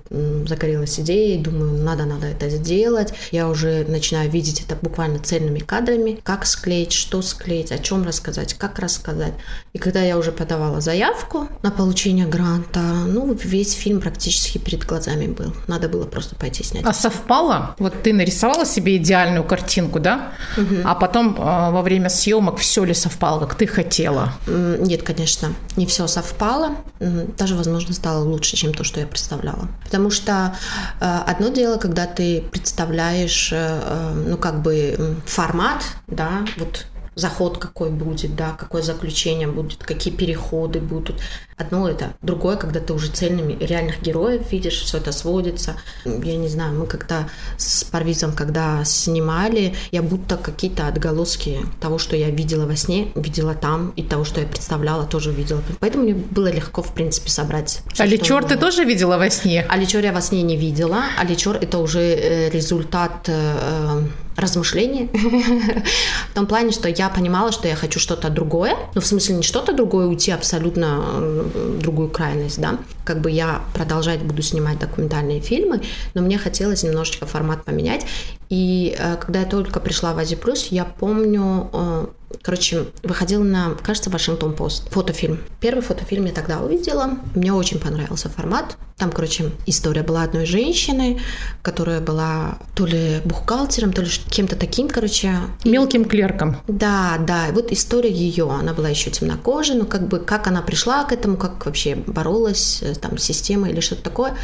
загорелась 0.46 0.98
идеей, 1.00 1.38
думаю, 1.38 1.82
надо-надо 1.82 2.26
это 2.26 2.48
сделать. 2.48 3.12
Я 3.32 3.48
уже 3.48 3.84
начинаю 3.88 4.30
видеть 4.30 4.60
это 4.60 4.76
буквально 4.80 5.18
цельными 5.18 5.58
кадрами, 5.58 6.20
как 6.22 6.46
склеить, 6.46 6.92
что 6.92 7.20
склеить, 7.22 7.72
о 7.72 7.78
чем 7.78 8.04
рассказать, 8.04 8.54
как 8.54 8.78
рассказать. 8.78 9.34
И 9.72 9.78
когда 9.78 10.02
я 10.02 10.18
уже 10.18 10.30
подавала 10.32 10.80
заявку 10.80 11.48
на 11.62 11.70
получение 11.70 12.26
гранта, 12.26 12.80
ну, 12.80 13.32
весь 13.34 13.72
фильм 13.72 14.00
практически 14.00 14.58
перед 14.58 14.84
глазами 14.84 15.26
был. 15.26 15.52
Надо 15.66 15.88
было 15.88 16.04
просто 16.04 16.36
пойти 16.36 16.62
снять. 16.62 16.84
А 16.84 16.92
совпало? 16.92 17.74
Вот 17.78 18.02
ты 18.02 18.12
нарисовала 18.12 18.64
себе 18.64 18.96
идеальную 18.96 19.44
картинку, 19.44 19.98
да? 19.98 20.25
Угу. 20.56 20.76
А 20.84 20.94
потом 20.94 21.34
э, 21.34 21.38
во 21.38 21.82
время 21.82 22.08
съемок 22.08 22.58
все 22.58 22.84
ли 22.84 22.94
совпало, 22.94 23.40
как 23.40 23.54
ты 23.54 23.66
хотела? 23.66 24.32
Нет, 24.46 25.02
конечно, 25.02 25.52
не 25.76 25.86
все 25.86 26.06
совпало. 26.06 26.76
Даже, 27.00 27.54
возможно, 27.54 27.94
стало 27.94 28.24
лучше, 28.24 28.56
чем 28.56 28.72
то, 28.72 28.84
что 28.84 29.00
я 29.00 29.06
представляла. 29.06 29.68
Потому 29.84 30.10
что 30.10 30.54
э, 31.00 31.18
одно 31.26 31.48
дело, 31.48 31.76
когда 31.76 32.06
ты 32.06 32.42
представляешь, 32.50 33.50
э 33.52 34.26
ну, 34.26 34.36
как 34.36 34.62
бы 34.62 35.16
формат, 35.26 35.82
да, 36.06 36.44
вот 36.56 36.86
заход 37.16 37.58
какой 37.58 37.90
будет, 37.90 38.36
да, 38.36 38.52
какое 38.52 38.82
заключение 38.82 39.48
будет, 39.48 39.82
какие 39.82 40.14
переходы 40.14 40.80
будут. 40.80 41.20
Одно 41.56 41.88
это. 41.88 42.12
Другое, 42.20 42.56
когда 42.56 42.80
ты 42.80 42.92
уже 42.92 43.08
цельными 43.08 43.56
реальных 43.58 44.02
героев 44.02 44.52
видишь, 44.52 44.82
все 44.82 44.98
это 44.98 45.10
сводится. 45.10 45.76
Я 46.04 46.36
не 46.36 46.48
знаю, 46.48 46.78
мы 46.78 46.86
как-то 46.86 47.30
с 47.56 47.82
Парвизом, 47.84 48.32
когда 48.32 48.84
снимали, 48.84 49.74
я 49.90 50.02
будто 50.02 50.36
какие-то 50.36 50.86
отголоски 50.86 51.60
того, 51.80 51.96
что 51.96 52.14
я 52.14 52.28
видела 52.28 52.66
во 52.66 52.76
сне, 52.76 53.08
видела 53.14 53.54
там, 53.54 53.94
и 53.96 54.02
того, 54.02 54.24
что 54.24 54.40
я 54.40 54.46
представляла, 54.46 55.06
тоже 55.06 55.32
видела. 55.32 55.62
Поэтому 55.80 56.04
мне 56.04 56.14
было 56.14 56.50
легко, 56.52 56.82
в 56.82 56.92
принципе, 56.92 57.30
собрать. 57.30 57.80
Все, 57.92 58.02
а 58.02 58.06
Личор 58.06 58.44
ты 58.44 58.56
тоже 58.56 58.84
видела 58.84 59.16
во 59.16 59.30
сне? 59.30 59.64
А 59.66 59.78
Личор 59.78 60.04
я 60.04 60.12
во 60.12 60.20
сне 60.20 60.42
не 60.42 60.58
видела. 60.58 61.04
А 61.18 61.24
Личор 61.24 61.56
это 61.56 61.78
уже 61.78 62.00
э, 62.00 62.50
результат 62.50 63.28
э, 63.28 64.02
размышления. 64.36 65.08
в 66.30 66.34
том 66.34 66.46
плане, 66.46 66.72
что 66.72 66.88
я 66.88 67.08
понимала, 67.08 67.52
что 67.52 67.68
я 67.68 67.74
хочу 67.74 67.98
что-то 67.98 68.28
другое. 68.28 68.76
Ну, 68.94 69.00
в 69.00 69.06
смысле, 69.06 69.36
не 69.36 69.42
что-то 69.42 69.72
другое, 69.72 70.06
уйти 70.06 70.30
абсолютно 70.30 71.00
э, 71.14 71.45
другую 71.80 72.08
крайность, 72.08 72.60
да. 72.60 72.78
Как 73.06 73.20
бы 73.20 73.30
я 73.30 73.62
продолжать 73.72 74.20
буду 74.20 74.42
снимать 74.42 74.78
документальные 74.78 75.40
фильмы, 75.40 75.80
но 76.14 76.22
мне 76.22 76.36
хотелось 76.38 76.82
немножечко 76.82 77.24
формат 77.24 77.64
поменять. 77.64 78.04
И 78.48 78.94
э, 78.98 79.16
когда 79.16 79.40
я 79.40 79.46
только 79.46 79.80
пришла 79.80 80.12
в 80.12 80.18
Азию 80.18 80.38
Плюс, 80.38 80.66
я 80.66 80.84
помню, 80.84 81.70
э, 81.72 82.06
короче, 82.42 82.86
выходил 83.02 83.42
на, 83.42 83.74
кажется, 83.82 84.10
Вашингтон 84.10 84.54
Пост 84.54 84.90
фотофильм. 84.90 85.40
Первый 85.60 85.80
фотофильм 85.80 86.26
я 86.26 86.32
тогда 86.32 86.60
увидела. 86.60 87.18
Мне 87.34 87.52
очень 87.52 87.80
понравился 87.80 88.28
формат. 88.28 88.76
Там, 88.96 89.12
короче, 89.12 89.52
история 89.66 90.02
была 90.02 90.22
одной 90.22 90.46
женщины, 90.46 91.20
которая 91.62 92.00
была 92.00 92.58
то 92.74 92.86
ли 92.86 93.20
бухгалтером, 93.24 93.92
то 93.92 94.00
ли 94.00 94.08
кем-то 94.30 94.56
таким, 94.56 94.88
короче. 94.88 95.34
Мелким 95.64 96.04
клерком. 96.06 96.56
Да, 96.66 97.18
да. 97.18 97.48
И 97.48 97.52
вот 97.52 97.72
история 97.72 98.10
ее. 98.10 98.50
Она 98.50 98.72
была 98.72 98.88
еще 98.88 99.10
темнокожей, 99.10 99.76
но 99.76 99.84
как 99.84 100.08
бы 100.08 100.18
как 100.18 100.46
она 100.46 100.62
пришла 100.62 101.04
к 101.04 101.12
этому, 101.12 101.36
как 101.36 101.66
вообще 101.66 101.94
боролась 101.94 102.82
э, 102.82 102.94
там 102.98 103.18
с 103.18 103.24
системой 103.24 103.70
или 103.70 103.80
что-то 103.80 104.02
такое 104.02 104.36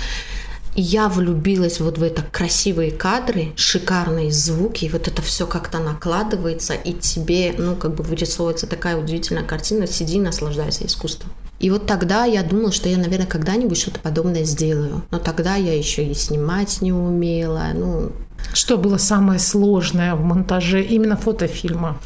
я 0.75 1.09
влюбилась 1.09 1.81
вот 1.81 1.99
в 1.99 2.03
это 2.03 2.23
красивые 2.23 2.91
кадры, 2.91 3.53
шикарные 3.57 4.33
звуки, 4.33 4.87
и 4.87 4.89
вот 4.89 5.07
это 5.09 5.21
все 5.23 5.47
как-то 5.47 5.79
накладывается, 5.79 6.75
и 6.75 6.93
тебе, 6.95 7.55
ну, 7.57 7.77
как 7.77 7.95
бы 7.95 8.03
вырисовывается 8.03 8.67
такая 8.67 8.97
удивительная 8.97 9.45
картина, 9.45 9.87
сиди, 9.87 10.19
наслаждайся 10.19 10.87
искусством. 10.87 11.31
И 11.61 11.71
вот 11.71 11.87
тогда 11.87 12.25
я 12.25 12.43
думала, 12.43 12.73
что 12.73 12.89
я, 12.89 12.97
наверное, 12.97 13.27
когда-нибудь 13.27 13.79
что-то 13.79 14.01
подобное 14.01 14.43
сделаю. 14.43 15.05
Но 15.13 15.21
тогда 15.21 15.55
я 15.55 15.77
еще 15.77 16.05
и 16.05 16.13
снимать 16.13 16.83
не 16.83 16.93
умела. 16.93 17.69
Ну, 17.73 18.11
что 18.53 18.77
было 18.77 18.99
самое 18.99 19.39
сложное 19.39 20.15
в 20.15 20.23
монтаже 20.23 20.83
именно 20.83 21.17
фотофильма? 21.17 21.99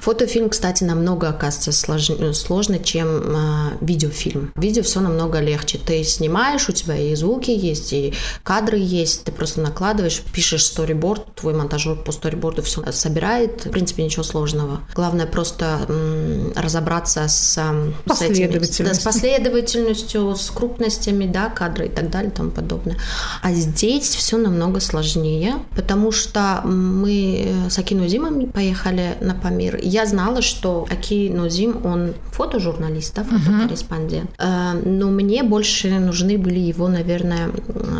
Фотофильм, 0.00 0.50
кстати, 0.50 0.84
намного, 0.84 1.28
оказывается, 1.28 1.72
сложнее, 1.72 2.34
сложно, 2.34 2.78
чем 2.78 3.08
э, 3.08 3.70
видеофильм. 3.80 4.52
Видео 4.56 4.82
все 4.82 5.00
намного 5.00 5.40
легче. 5.40 5.78
Ты 5.78 6.04
снимаешь, 6.04 6.68
у 6.68 6.72
тебя 6.72 6.96
и 6.96 7.14
звуки 7.14 7.50
есть, 7.50 7.92
и 7.92 8.14
кадры 8.42 8.78
есть, 8.78 9.24
ты 9.24 9.32
просто 9.32 9.60
накладываешь, 9.60 10.20
пишешь 10.32 10.64
сториборд, 10.64 11.34
твой 11.34 11.54
монтажер 11.54 11.96
по 11.96 12.12
сториборду 12.12 12.62
все 12.62 12.84
собирает. 12.92 13.64
В 13.64 13.70
принципе, 13.70 14.04
ничего 14.04 14.22
сложного. 14.22 14.80
Главное 14.94 15.26
просто 15.26 15.86
м, 15.88 16.52
разобраться 16.54 17.28
с, 17.28 17.54
с, 17.54 18.22
этими, 18.22 18.84
да, 18.84 18.94
с 18.94 19.00
последовательностью, 19.00 20.34
с 20.36 20.50
крупностями, 20.50 21.26
да, 21.26 21.48
кадра 21.48 21.86
и 21.86 21.88
так 21.88 22.10
далее 22.10 22.30
и 22.30 22.34
тому 22.34 22.50
подобное. 22.50 22.96
А 23.42 23.52
здесь 23.52 24.14
все 24.14 24.36
намного 24.36 24.80
сложнее, 24.80 25.54
потому 25.70 25.83
что 26.10 26.62
мы 26.64 27.46
с 27.68 27.78
Аки 27.78 27.94
Нозимом 27.94 28.46
поехали 28.50 29.16
на 29.20 29.34
Памир. 29.34 29.78
Я 29.82 30.06
знала, 30.06 30.42
что 30.42 30.86
Аки 30.90 31.28
Нозим, 31.28 31.84
он 31.84 32.14
фотожурналист, 32.32 33.14
да, 33.14 33.24
фотокорреспондент. 33.24 34.30
Uh-huh. 34.38 34.88
Но 34.88 35.08
мне 35.08 35.42
больше 35.42 35.88
нужны 35.98 36.36
были 36.38 36.58
его, 36.58 36.88
наверное, 36.88 37.50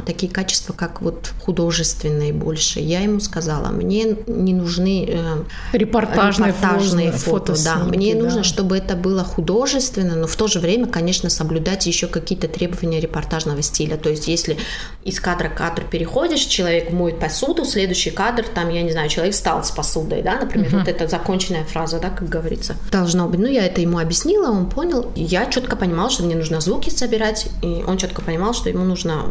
такие 0.06 0.30
качества, 0.30 0.72
как 0.72 1.02
вот 1.02 1.32
художественные 1.40 2.32
больше. 2.32 2.80
Я 2.80 3.00
ему 3.00 3.20
сказала, 3.20 3.68
мне 3.68 4.16
не 4.26 4.54
нужны 4.54 5.08
э, 5.08 5.44
репортажные, 5.72 6.48
репортажные 6.48 7.12
фото, 7.12 7.54
фото 7.54 7.64
да. 7.64 7.76
Мне 7.84 8.14
да. 8.14 8.22
нужно, 8.22 8.42
чтобы 8.42 8.76
это 8.76 8.96
было 8.96 9.24
художественно, 9.24 10.16
но 10.16 10.26
в 10.26 10.36
то 10.36 10.46
же 10.46 10.58
время, 10.58 10.86
конечно, 10.86 11.30
соблюдать 11.30 11.86
еще 11.86 12.06
какие-то 12.06 12.48
требования 12.48 13.00
репортажного 13.00 13.62
стиля. 13.62 13.96
То 13.96 14.10
есть, 14.10 14.28
если 14.28 14.56
из 15.04 15.20
кадра 15.20 15.48
в 15.48 15.54
кадр 15.54 15.84
переходишь, 15.90 16.40
человек 16.40 16.92
моет 16.92 17.18
посуду, 17.18 17.63
следующий 17.64 18.10
кадр, 18.10 18.44
там, 18.54 18.70
я 18.70 18.82
не 18.82 18.92
знаю, 18.92 19.08
человек 19.08 19.34
встал 19.34 19.64
с 19.64 19.70
посудой, 19.70 20.22
да, 20.22 20.36
например, 20.36 20.68
uh-huh. 20.70 20.78
вот 20.80 20.88
эта 20.88 21.06
законченная 21.08 21.64
фраза, 21.64 21.98
да, 21.98 22.10
как 22.10 22.28
говорится. 22.28 22.76
Должно 22.90 23.28
быть. 23.28 23.40
Ну, 23.40 23.46
я 23.46 23.66
это 23.66 23.80
ему 23.80 23.98
объяснила, 23.98 24.50
он 24.50 24.68
понял. 24.68 25.10
Я 25.14 25.46
четко 25.46 25.76
понимала, 25.76 26.10
что 26.10 26.22
мне 26.24 26.34
нужно 26.34 26.60
звуки 26.60 26.90
собирать, 26.90 27.48
и 27.62 27.84
он 27.86 27.98
четко 27.98 28.22
понимал, 28.22 28.54
что 28.54 28.68
ему 28.68 28.84
нужно 28.84 29.26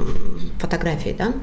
фотографии, 0.60 1.16
да. 1.18 1.34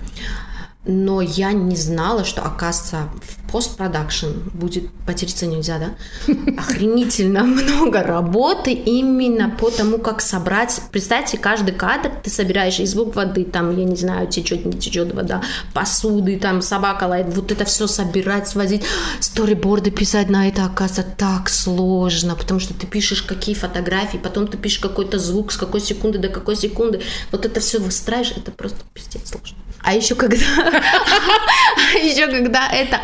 Но 0.87 1.21
я 1.21 1.53
не 1.53 1.77
знала, 1.77 2.25
что, 2.25 2.43
оказывается, 2.43 3.11
в 3.23 3.53
постпродакшн 3.53 4.29
будет, 4.55 4.91
потеряться 5.07 5.47
нельзя, 5.47 5.79
да? 5.79 6.33
Охренительно 6.59 7.45
много 7.45 8.03
работы 8.03 8.73
именно 8.73 9.51
по 9.51 9.71
тому, 9.71 9.99
как 9.99 10.23
собрать. 10.23 10.81
Представьте, 10.91 11.37
каждый 11.37 11.75
кадр 11.75 12.11
ты 12.23 12.31
собираешь 12.31 12.81
из 12.81 12.93
звук 12.93 13.15
воды, 13.15 13.45
там, 13.45 13.77
я 13.77 13.85
не 13.85 13.97
знаю, 13.97 14.27
течет, 14.27 14.65
не 14.65 14.73
течет 14.73 15.15
вода, 15.15 15.43
посуды, 15.75 16.39
там, 16.39 16.63
собака 16.63 17.05
лает, 17.05 17.27
вот 17.35 17.53
это 17.53 17.67
все 17.67 17.87
собирать, 17.87 18.49
свозить, 18.49 18.83
сториборды 19.21 19.91
писать 19.91 20.31
на 20.31 20.49
это, 20.49 20.65
оказывается, 20.65 21.15
так 21.19 21.51
сложно, 21.51 22.37
потому 22.37 22.59
что 22.59 22.73
ты 22.73 22.87
пишешь 22.87 23.23
какие 23.23 23.55
фотографии, 23.55 24.17
потом 24.17 24.47
ты 24.47 24.57
пишешь 24.57 24.79
какой-то 24.79 25.19
звук, 25.19 25.53
с 25.53 25.59
какой 25.59 25.83
секунды 25.83 26.19
до 26.19 26.29
какой 26.29 26.57
секунды, 26.57 27.03
вот 27.33 27.45
это 27.45 27.61
все 27.61 27.81
выстраиваешь, 27.81 28.33
это 28.35 28.51
просто 28.51 28.79
пиздец 28.95 29.29
сложно. 29.29 29.59
А 29.83 29.95
еще 29.95 30.15
когда, 30.15 30.37
а 31.95 31.99
еще 31.99 32.27
когда 32.27 32.69
это 32.69 33.01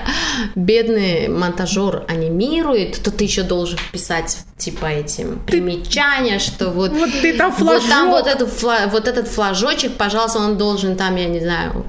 бедный 0.54 1.28
монтажер 1.28 2.04
анимирует, 2.08 3.02
то 3.02 3.10
ты 3.10 3.24
еще 3.24 3.42
должен 3.42 3.78
вписать 3.78 4.38
типа 4.58 4.86
этим 4.86 5.38
примечания, 5.46 6.38
что 6.38 6.70
вот 6.70 6.92
вот 6.92 7.10
ты 7.22 7.32
там 7.32 7.52
флажок, 7.52 7.82
вот 7.82 7.88
там 7.88 8.08
вот 8.10 8.26
этот 8.26 8.62
вот 8.92 9.08
этот 9.08 9.28
флажочек, 9.28 9.94
пожалуйста, 9.94 10.38
он 10.38 10.58
должен 10.58 10.96
там, 10.96 11.16
я 11.16 11.26
не 11.26 11.40
знаю, 11.40 11.84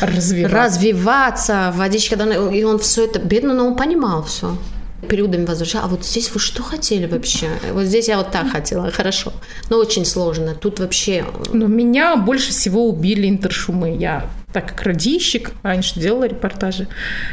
развиваться, 0.00 0.56
развиваться 0.56 1.72
водичка, 1.74 2.16
и 2.16 2.62
он 2.64 2.78
все 2.78 3.04
это 3.04 3.18
бедно, 3.18 3.52
но 3.52 3.66
он 3.66 3.76
понимал 3.76 4.24
все 4.24 4.56
периодами 5.08 5.44
возвращал. 5.44 5.84
А 5.84 5.88
вот 5.88 6.04
здесь 6.04 6.30
вы 6.32 6.40
что 6.40 6.62
хотели 6.62 7.06
вообще? 7.06 7.48
Вот 7.72 7.84
здесь 7.84 8.08
я 8.08 8.18
вот 8.18 8.30
так 8.30 8.50
хотела, 8.50 8.90
хорошо. 8.90 9.32
Но 9.70 9.78
очень 9.78 10.04
сложно. 10.04 10.54
Тут 10.54 10.80
вообще... 10.80 11.24
Но 11.52 11.66
меня 11.66 12.16
больше 12.16 12.50
всего 12.50 12.88
убили 12.88 13.28
интершумы. 13.28 13.96
Я 13.96 14.28
так 14.52 14.68
как 14.68 14.82
радищик, 14.82 15.52
раньше 15.62 16.00
делала 16.00 16.24
репортажи, 16.24 16.88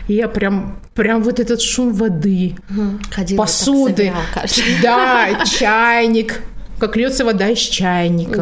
и 0.09 0.13
я 0.13 0.27
прям, 0.27 0.79
прям 0.93 1.23
вот 1.23 1.39
этот 1.39 1.61
шум 1.61 1.93
воды, 1.93 2.57
угу. 2.69 3.37
посуды, 3.37 4.11
да, 4.83 5.45
чайник, 5.45 6.41
как 6.79 6.95
льется 6.95 7.25
вода 7.25 7.49
из 7.49 7.59
чайника. 7.59 8.37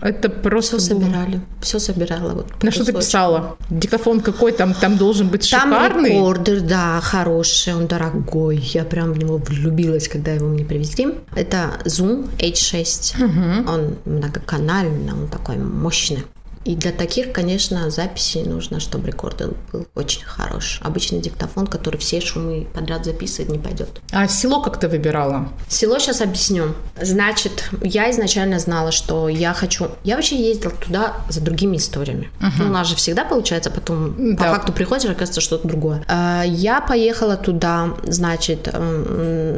Да. 0.00 0.08
Это 0.08 0.28
просто 0.28 0.78
все 0.78 0.94
собирали, 0.94 1.40
все 1.60 1.78
собирала. 1.78 2.32
Вот, 2.32 2.62
На 2.62 2.70
что 2.70 2.84
ты 2.84 2.92
писала? 2.92 3.56
Диктофон 3.70 4.20
какой 4.20 4.52
там, 4.52 4.74
там 4.74 4.96
должен 4.96 5.28
быть 5.28 5.48
там 5.50 5.70
шикарный? 5.70 6.10
Там 6.10 6.18
рекордер, 6.18 6.60
да, 6.60 7.00
хороший, 7.02 7.74
он 7.74 7.86
дорогой. 7.86 8.56
Я 8.56 8.84
прям 8.84 9.12
в 9.12 9.18
него 9.18 9.38
влюбилась, 9.38 10.08
когда 10.08 10.32
его 10.32 10.48
мне 10.48 10.64
привезли. 10.64 11.14
Это 11.34 11.72
Zoom 11.84 12.28
H6. 12.38 13.24
Угу. 13.24 13.70
Он 13.70 13.96
многоканальный, 14.04 15.12
он 15.12 15.28
такой 15.28 15.56
мощный. 15.56 16.24
И 16.66 16.74
для 16.74 16.90
таких, 16.90 17.32
конечно, 17.32 17.90
записей 17.90 18.42
нужно, 18.42 18.80
чтобы 18.80 19.06
рекордер 19.06 19.54
был 19.72 19.86
очень 19.94 20.24
хорош. 20.24 20.80
Обычный 20.82 21.20
диктофон, 21.20 21.68
который 21.68 21.98
все 21.98 22.20
шумы 22.20 22.66
подряд 22.74 23.04
записывает, 23.04 23.52
не 23.52 23.58
пойдет. 23.58 24.00
А 24.10 24.26
село 24.26 24.60
как 24.60 24.80
ты 24.80 24.88
выбирала? 24.88 25.48
Село 25.68 26.00
сейчас 26.00 26.20
объясню. 26.20 26.74
Значит, 27.00 27.70
я 27.82 28.10
изначально 28.10 28.58
знала, 28.58 28.90
что 28.90 29.28
я 29.28 29.54
хочу... 29.54 29.90
Я 30.02 30.16
вообще 30.16 30.36
ездила 30.36 30.72
туда 30.72 31.18
за 31.28 31.40
другими 31.40 31.76
историями. 31.76 32.30
Uh-huh. 32.40 32.50
Ну, 32.58 32.66
у 32.66 32.70
нас 32.70 32.88
же 32.88 32.96
всегда 32.96 33.24
получается, 33.24 33.70
потом 33.70 34.34
да. 34.34 34.44
по 34.44 34.50
факту 34.50 34.72
приходишь, 34.72 35.04
оказывается 35.08 35.40
что-то 35.40 35.68
другое. 35.68 36.04
А, 36.08 36.42
я 36.42 36.80
поехала 36.80 37.36
туда, 37.36 37.94
значит, 38.02 38.68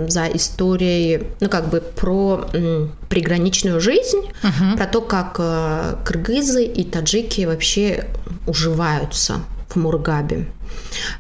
за 0.09 0.27
историей, 0.35 1.23
ну, 1.41 1.49
как 1.49 1.71
бы 1.71 1.81
про 1.81 2.45
приграничную 3.09 3.81
жизнь, 3.81 4.21
uh-huh. 4.43 4.77
про 4.77 4.87
то, 4.87 5.01
как 5.01 5.37
э, 5.39 5.97
кыргызы 6.05 6.65
и 6.65 6.85
таджики 6.85 7.45
вообще 7.45 8.07
уживаются 8.47 9.41
в 9.69 9.77
Мургабе. 9.77 10.47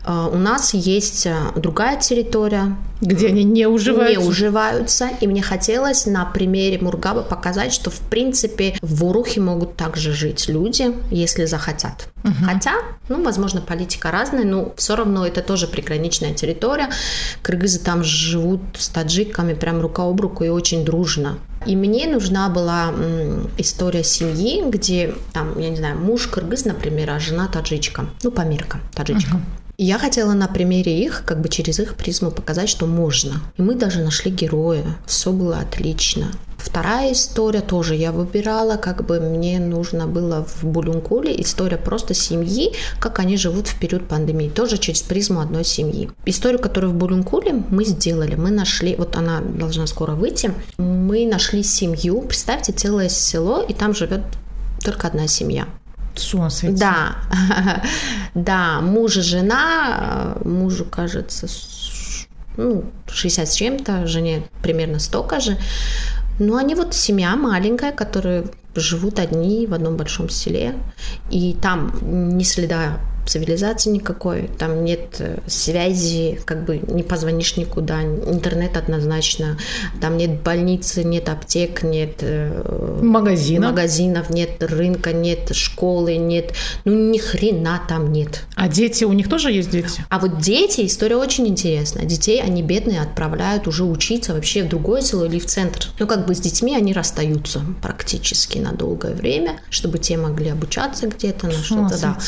А, 0.04 0.28
у 0.28 0.36
нас 0.36 0.74
есть 0.74 1.26
э, 1.26 1.34
другая 1.56 1.98
территория, 2.00 2.76
где 3.00 3.28
они 3.28 3.44
не 3.44 3.66
уживаются. 3.66 4.20
Не 4.20 4.26
уживаются. 4.26 5.08
И 5.20 5.26
мне 5.26 5.42
хотелось 5.42 6.06
на 6.06 6.24
примере 6.24 6.78
Мургаба 6.78 7.22
показать, 7.22 7.72
что 7.72 7.90
в 7.90 8.00
принципе 8.00 8.76
в 8.82 9.04
Урухе 9.04 9.40
могут 9.40 9.76
также 9.76 10.12
жить 10.12 10.48
люди, 10.48 10.92
если 11.10 11.44
захотят. 11.44 12.08
Угу. 12.24 12.34
Хотя, 12.44 12.72
ну, 13.08 13.22
возможно, 13.22 13.60
политика 13.60 14.10
разная, 14.10 14.44
но 14.44 14.72
все 14.76 14.96
равно 14.96 15.26
это 15.26 15.42
тоже 15.42 15.68
приграничная 15.68 16.34
территория. 16.34 16.90
Кыргызы 17.42 17.78
там 17.78 18.02
живут 18.02 18.60
с 18.76 18.88
таджиками 18.88 19.54
прям 19.54 19.80
рука 19.80 20.02
об 20.04 20.20
руку 20.20 20.44
и 20.44 20.48
очень 20.48 20.84
дружно. 20.84 21.38
И 21.66 21.76
мне 21.76 22.06
нужна 22.06 22.48
была 22.48 22.92
история 23.58 24.04
семьи, 24.04 24.62
где 24.68 25.14
там, 25.32 25.58
я 25.58 25.70
не 25.70 25.76
знаю, 25.76 25.98
муж 25.98 26.26
кыргыз, 26.28 26.64
например, 26.64 27.10
а 27.10 27.18
жена 27.18 27.48
таджичка. 27.48 28.06
Ну, 28.22 28.30
по 28.30 28.42
меркам 28.42 28.80
таджичка. 28.94 29.36
Uh-huh. 29.36 29.67
Я 29.80 29.96
хотела 29.96 30.32
на 30.32 30.48
примере 30.48 31.04
их, 31.04 31.22
как 31.24 31.40
бы 31.40 31.48
через 31.48 31.78
их 31.78 31.94
призму 31.94 32.32
показать, 32.32 32.68
что 32.68 32.86
можно. 32.86 33.40
И 33.56 33.62
мы 33.62 33.76
даже 33.76 34.00
нашли 34.00 34.28
героя. 34.28 34.84
Все 35.06 35.30
было 35.30 35.58
отлично. 35.58 36.32
Вторая 36.56 37.12
история 37.12 37.60
тоже 37.60 37.94
я 37.94 38.10
выбирала, 38.10 38.76
как 38.76 39.06
бы 39.06 39.20
мне 39.20 39.60
нужно 39.60 40.08
было 40.08 40.44
в 40.44 40.64
Булюнкуле 40.64 41.40
история 41.40 41.76
просто 41.76 42.12
семьи, 42.12 42.72
как 42.98 43.20
они 43.20 43.36
живут 43.36 43.68
в 43.68 43.78
период 43.78 44.08
пандемии, 44.08 44.48
тоже 44.48 44.78
через 44.78 45.02
призму 45.02 45.40
одной 45.40 45.64
семьи. 45.64 46.10
Историю, 46.26 46.58
которую 46.58 46.92
в 46.92 46.96
Булюнкуле 46.96 47.62
мы 47.70 47.84
сделали, 47.84 48.34
мы 48.34 48.50
нашли, 48.50 48.96
вот 48.96 49.14
она 49.14 49.40
должна 49.40 49.86
скоро 49.86 50.16
выйти, 50.16 50.52
мы 50.78 51.24
нашли 51.24 51.62
семью, 51.62 52.22
представьте, 52.22 52.72
целое 52.72 53.08
село, 53.08 53.62
и 53.62 53.72
там 53.74 53.94
живет 53.94 54.22
только 54.84 55.06
одна 55.06 55.28
семья. 55.28 55.68
С 56.18 56.34
ума 56.34 56.50
сойти. 56.50 56.78
Да, 56.78 57.16
да, 58.34 58.80
муж 58.80 59.16
и 59.16 59.20
жена, 59.20 60.36
мужу, 60.44 60.84
кажется, 60.84 61.46
ну, 62.56 62.84
60 63.08 63.48
с 63.48 63.54
чем-то, 63.54 64.06
жене 64.06 64.42
примерно 64.62 64.98
столько 64.98 65.40
же. 65.40 65.56
Но 66.38 66.56
они 66.56 66.74
вот 66.74 66.94
семья 66.94 67.36
маленькая, 67.36 67.92
которые 67.92 68.44
живут 68.74 69.18
одни 69.18 69.66
в 69.66 69.74
одном 69.74 69.96
большом 69.96 70.28
селе, 70.28 70.74
и 71.30 71.56
там 71.60 71.92
ни 72.36 72.42
следа 72.44 73.00
цивилизации 73.28 73.90
никакой, 73.90 74.48
там 74.58 74.84
нет 74.84 75.16
э, 75.18 75.38
связи, 75.46 76.40
как 76.44 76.64
бы 76.64 76.78
не 76.78 77.02
позвонишь 77.02 77.56
никуда, 77.56 78.02
интернет 78.02 78.76
однозначно, 78.76 79.58
там 80.00 80.16
нет 80.16 80.42
больницы, 80.42 81.04
нет 81.04 81.28
аптек, 81.28 81.82
нет 81.82 82.18
э, 82.22 82.98
магазинов, 83.02 83.70
магазинов 83.70 84.30
нет 84.30 84.62
рынка, 84.62 85.12
нет 85.12 85.54
школы, 85.54 86.16
нет, 86.16 86.54
ну 86.84 87.10
ни 87.10 87.18
хрена 87.18 87.80
там 87.86 88.12
нет. 88.12 88.44
А 88.56 88.68
дети, 88.68 89.04
у 89.04 89.12
них 89.12 89.28
тоже 89.28 89.52
есть 89.52 89.70
дети? 89.70 90.04
А 90.08 90.18
вот 90.18 90.38
дети, 90.40 90.86
история 90.86 91.16
очень 91.16 91.46
интересная. 91.46 92.06
Детей 92.06 92.42
они 92.42 92.62
бедные 92.62 93.00
отправляют 93.00 93.68
уже 93.68 93.84
учиться 93.84 94.32
вообще 94.32 94.64
в 94.64 94.68
другое 94.68 95.02
село 95.02 95.26
или 95.26 95.38
в 95.38 95.46
центр. 95.46 95.88
Ну 95.98 96.06
как 96.06 96.26
бы 96.26 96.34
с 96.34 96.40
детьми 96.40 96.74
они 96.74 96.92
расстаются 96.92 97.60
практически 97.82 98.57
на 98.58 98.72
долгое 98.72 99.14
время, 99.14 99.60
чтобы 99.70 99.98
те 99.98 100.16
могли 100.16 100.50
обучаться 100.50 101.06
где-то 101.06 101.46
на 101.46 101.52
что-то, 101.52 102.00
да. 102.00 102.18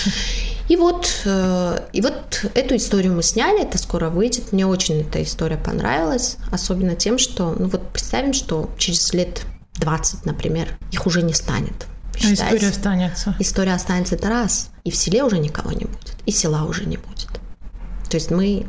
И 0.68 0.76
вот, 0.76 1.22
э, 1.24 1.80
и 1.92 2.00
вот 2.00 2.44
эту 2.54 2.76
историю 2.76 3.14
мы 3.14 3.24
сняли, 3.24 3.62
это 3.62 3.76
скоро 3.76 4.08
выйдет. 4.08 4.52
Мне 4.52 4.66
очень 4.66 5.00
эта 5.00 5.20
история 5.20 5.56
понравилась, 5.56 6.36
особенно 6.52 6.94
тем, 6.94 7.18
что, 7.18 7.56
ну 7.58 7.66
вот 7.66 7.88
представим, 7.88 8.32
что 8.32 8.70
через 8.78 9.12
лет 9.12 9.42
20, 9.78 10.26
например, 10.26 10.78
их 10.92 11.06
уже 11.06 11.22
не 11.22 11.34
станет. 11.34 11.86
А 12.22 12.32
история 12.32 12.68
останется. 12.68 13.34
История 13.40 13.74
останется 13.74 14.14
это 14.14 14.28
раз, 14.28 14.70
и 14.84 14.92
в 14.92 14.96
селе 14.96 15.24
уже 15.24 15.38
никого 15.38 15.72
не 15.72 15.86
будет, 15.86 16.14
и 16.24 16.30
села 16.30 16.64
уже 16.64 16.84
не 16.84 16.98
будет. 16.98 17.30
То 18.08 18.16
есть 18.16 18.30
мы 18.30 18.64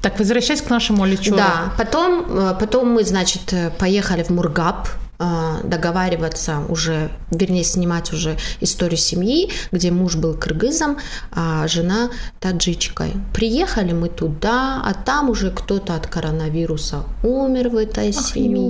так, 0.00 0.18
возвращаясь 0.18 0.60
к 0.60 0.68
нашему 0.68 1.02
Аличуру. 1.02 1.38
Да, 1.38 1.72
потом, 1.78 2.26
э, 2.28 2.54
потом 2.60 2.90
мы, 2.90 3.04
значит, 3.04 3.52
э, 3.52 3.70
поехали 3.78 4.22
в 4.22 4.28
Мургаб, 4.28 4.88
договариваться 5.18 6.60
уже, 6.68 7.10
вернее, 7.30 7.64
снимать 7.64 8.12
уже 8.12 8.36
историю 8.60 8.98
семьи, 8.98 9.50
где 9.72 9.90
муж 9.90 10.16
был 10.16 10.34
кыргызом, 10.34 10.98
а 11.32 11.66
жена 11.68 12.10
таджичкой. 12.40 13.12
Приехали 13.32 13.92
мы 13.92 14.08
туда, 14.08 14.82
а 14.84 14.94
там 14.94 15.30
уже 15.30 15.50
кто-то 15.50 15.94
от 15.94 16.06
коронавируса 16.06 17.04
умер 17.22 17.68
в 17.70 17.76
этой 17.76 18.10
Ах, 18.10 18.26
семье, 18.26 18.66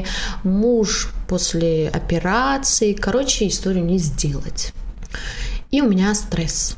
елки. 0.00 0.06
муж 0.44 1.10
после 1.28 1.88
операции. 1.88 2.92
Короче, 2.92 3.48
историю 3.48 3.84
не 3.84 3.98
сделать. 3.98 4.72
И 5.70 5.82
у 5.82 5.88
меня 5.88 6.14
стресс 6.14 6.76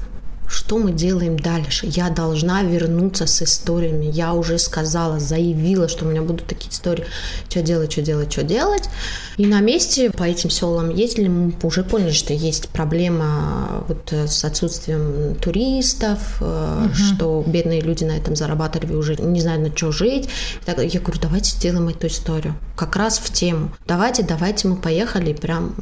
что 0.50 0.78
мы 0.78 0.92
делаем 0.92 1.38
дальше? 1.38 1.86
Я 1.86 2.10
должна 2.10 2.62
вернуться 2.62 3.26
с 3.26 3.40
историями. 3.42 4.06
Я 4.06 4.34
уже 4.34 4.58
сказала, 4.58 5.20
заявила, 5.20 5.88
что 5.88 6.04
у 6.04 6.08
меня 6.08 6.22
будут 6.22 6.46
такие 6.46 6.70
истории. 6.70 7.04
Что 7.48 7.62
делать, 7.62 7.92
что 7.92 8.02
делать, 8.02 8.32
что 8.32 8.42
делать. 8.42 8.90
И 9.36 9.46
на 9.46 9.60
месте 9.60 10.10
по 10.10 10.24
этим 10.24 10.50
селам 10.50 10.90
ездили, 10.90 11.28
мы 11.28 11.54
уже 11.62 11.84
поняли, 11.84 12.10
что 12.10 12.32
есть 12.32 12.68
проблема 12.70 13.84
вот 13.86 14.12
с 14.12 14.44
отсутствием 14.44 15.36
туристов, 15.36 16.42
угу. 16.42 16.94
что 16.94 17.44
бедные 17.46 17.80
люди 17.80 18.02
на 18.02 18.16
этом 18.16 18.34
зарабатывали, 18.34 18.94
уже 18.94 19.16
не 19.16 19.40
знают, 19.40 19.62
на 19.62 19.76
что 19.76 19.92
жить. 19.92 20.28
Я 20.66 20.74
говорю, 20.74 21.20
давайте 21.20 21.52
сделаем 21.52 21.88
эту 21.88 22.08
историю. 22.08 22.56
Как 22.76 22.96
раз 22.96 23.18
в 23.18 23.32
тему. 23.32 23.70
Давайте, 23.86 24.24
давайте 24.24 24.66
мы 24.66 24.76
поехали 24.76 25.30
и 25.30 25.34
прям 25.34 25.74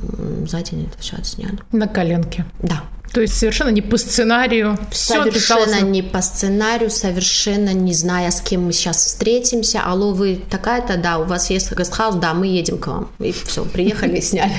за 0.47 0.61
день 0.61 0.89
это 0.91 0.99
все 0.99 1.17
отсняли. 1.17 1.59
На 1.73 1.89
коленке. 1.89 2.45
Да. 2.63 2.83
То 3.13 3.21
есть 3.21 3.39
совершенно 3.39 3.71
не 3.71 3.83
по 3.83 3.97
сценарию. 3.97 4.79
Все 4.91 5.23
совершенно 5.23 5.81
не 5.81 6.03
по 6.03 6.21
сценарию, 6.21 6.91
совершенно 6.91 7.73
не 7.73 7.93
зная, 7.93 8.31
с 8.31 8.41
кем 8.41 8.67
мы 8.67 8.73
сейчас 8.73 8.99
встретимся. 8.99 9.81
Алло, 9.85 10.13
вы 10.13 10.41
такая-то, 10.51 10.97
да, 10.97 11.19
у 11.19 11.25
вас 11.25 11.51
есть 11.51 11.73
гестхаус, 11.73 12.17
да, 12.17 12.35
мы 12.35 12.47
едем 12.47 12.79
к 12.79 12.87
вам. 12.87 13.11
И 13.19 13.33
все, 13.33 13.65
приехали 13.65 14.19
и 14.19 14.21
сняли. 14.21 14.53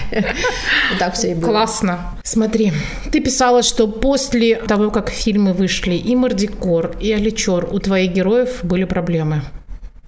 Так 0.98 1.14
все 1.16 1.32
и 1.32 1.34
было. 1.36 1.52
Классно. 1.52 2.00
Смотри, 2.24 2.74
ты 3.12 3.22
писала, 3.22 3.64
что 3.64 3.88
после 3.88 4.56
того, 4.56 4.92
как 4.92 5.10
фильмы 5.10 5.54
вышли, 5.54 5.96
и 5.96 6.16
«Мордикор», 6.16 6.96
и 7.00 7.12
«Аличор», 7.12 7.68
у 7.72 7.80
твоих 7.80 8.14
героев 8.14 8.60
были 8.64 8.84
проблемы. 8.84 9.44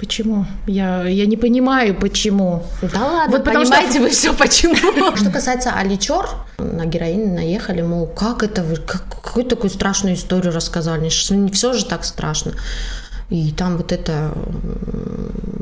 Почему? 0.01 0.47
Я, 0.65 1.07
я 1.07 1.27
не 1.27 1.37
понимаю, 1.37 1.93
почему. 1.93 2.63
Да 2.81 3.05
ладно, 3.05 3.37
вот 3.37 3.43
потому 3.45 3.65
понимаете 3.65 3.91
что... 3.91 4.01
вы 4.01 4.09
все 4.09 4.33
почему. 4.33 5.15
Что 5.15 5.29
касается 5.29 5.73
Аличор, 5.73 6.27
на 6.57 6.87
героин 6.87 7.35
наехали, 7.35 7.83
мол, 7.83 8.07
как 8.07 8.41
это 8.41 8.63
вы, 8.63 8.77
как, 8.77 9.03
какую 9.07 9.45
такую 9.45 9.69
страшную 9.69 10.15
историю 10.15 10.53
рассказали, 10.53 11.03
не 11.29 11.51
все 11.51 11.73
же 11.73 11.85
так 11.85 12.03
страшно. 12.03 12.53
И 13.31 13.51
там 13.53 13.77
вот 13.77 13.93
это 13.93 14.33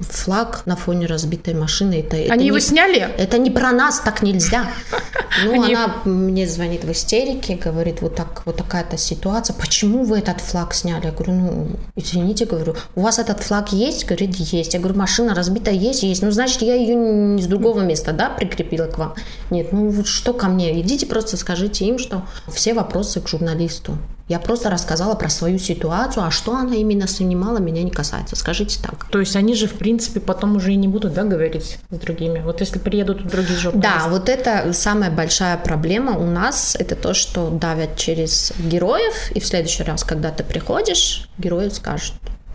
флаг 0.01 0.63
на 0.65 0.75
фоне 0.75 1.05
разбитой 1.05 1.53
машины. 1.53 1.99
Это, 1.99 2.15
Они 2.15 2.25
это 2.25 2.43
его 2.43 2.58
не, 2.58 2.62
сняли? 2.62 2.97
Это 2.99 3.38
не 3.38 3.51
про 3.51 3.71
нас, 3.71 3.99
так 3.99 4.23
нельзя. 4.23 4.65
Ну, 5.45 5.53
Они... 5.53 5.75
она 5.75 5.95
мне 6.05 6.47
звонит 6.47 6.84
в 6.84 6.91
истерике, 6.91 7.55
говорит, 7.55 8.01
вот, 8.01 8.15
так, 8.15 8.41
вот 8.45 8.58
такая-то 8.58 8.97
ситуация. 8.97 9.53
Почему 9.53 10.03
вы 10.03 10.17
этот 10.17 10.41
флаг 10.41 10.73
сняли? 10.73 11.05
Я 11.05 11.12
говорю, 11.12 11.34
ну, 11.34 11.67
извините, 11.95 12.45
говорю, 12.45 12.75
у 12.95 13.01
вас 13.01 13.19
этот 13.19 13.39
флаг 13.41 13.71
есть? 13.71 14.05
Говорит, 14.05 14.36
есть. 14.36 14.73
Я 14.73 14.79
говорю, 14.79 14.97
машина 14.97 15.36
разбитая 15.36 15.75
есть? 15.75 16.01
Есть. 16.01 16.23
Ну, 16.23 16.32
значит, 16.32 16.63
я 16.63 16.73
ее 16.73 16.95
не 16.95 17.41
с 17.43 17.45
другого 17.45 17.82
места, 17.82 18.12
да, 18.12 18.32
прикрепила 18.32 18.88
к 18.88 18.97
вам? 18.97 19.13
Нет, 19.51 19.71
ну, 19.71 19.89
вот 19.89 20.08
что 20.08 20.34
ко 20.34 20.47
мне? 20.47 20.82
Идите 20.82 21.05
просто 21.05 21.38
скажите 21.38 21.86
им, 21.86 21.99
что 21.99 22.23
все 22.51 22.73
вопросы 22.73 23.21
к 23.21 23.27
журналисту. 23.27 23.99
Я 24.30 24.39
просто 24.39 24.70
рассказала 24.70 25.15
про 25.15 25.28
свою 25.28 25.58
ситуацию, 25.58 26.24
а 26.24 26.30
что 26.30 26.56
она 26.56 26.76
именно 26.76 27.08
снимала, 27.08 27.58
меня 27.58 27.82
не 27.82 27.89
касается. 27.89 28.36
Скажите 28.36 28.80
так. 28.80 29.06
То 29.10 29.20
есть 29.20 29.36
они 29.36 29.56
же, 29.56 29.68
в 29.68 29.74
принципе, 29.74 30.20
потом 30.20 30.56
уже 30.56 30.72
и 30.72 30.76
не 30.76 30.88
будут, 30.88 31.13
да, 31.13 31.24
говорить 31.24 31.80
с 31.89 31.96
другими? 31.98 32.39
Вот 32.39 32.62
если 32.62 32.78
приедут 32.78 33.26
другие 33.28 33.58
журналисты. 33.58 34.00
Да, 34.00 34.08
вот 34.08 34.30
это 34.30 34.72
самая 34.74 35.10
большая 35.10 35.58
проблема 35.58 36.15
у 36.15 36.28
нас, 36.28 36.76
это 36.80 36.96
то, 36.96 37.15
что 37.15 37.50
давят 37.50 37.98
через 37.98 38.54
героев, 38.60 39.32
и 39.34 39.39
в 39.39 39.48
следующий 39.48 39.82
раз, 39.82 40.04
когда 40.04 40.30
ты 40.30 40.44
приходишь, 40.44 41.28
герои 41.39 41.70
скажут, 41.70 42.13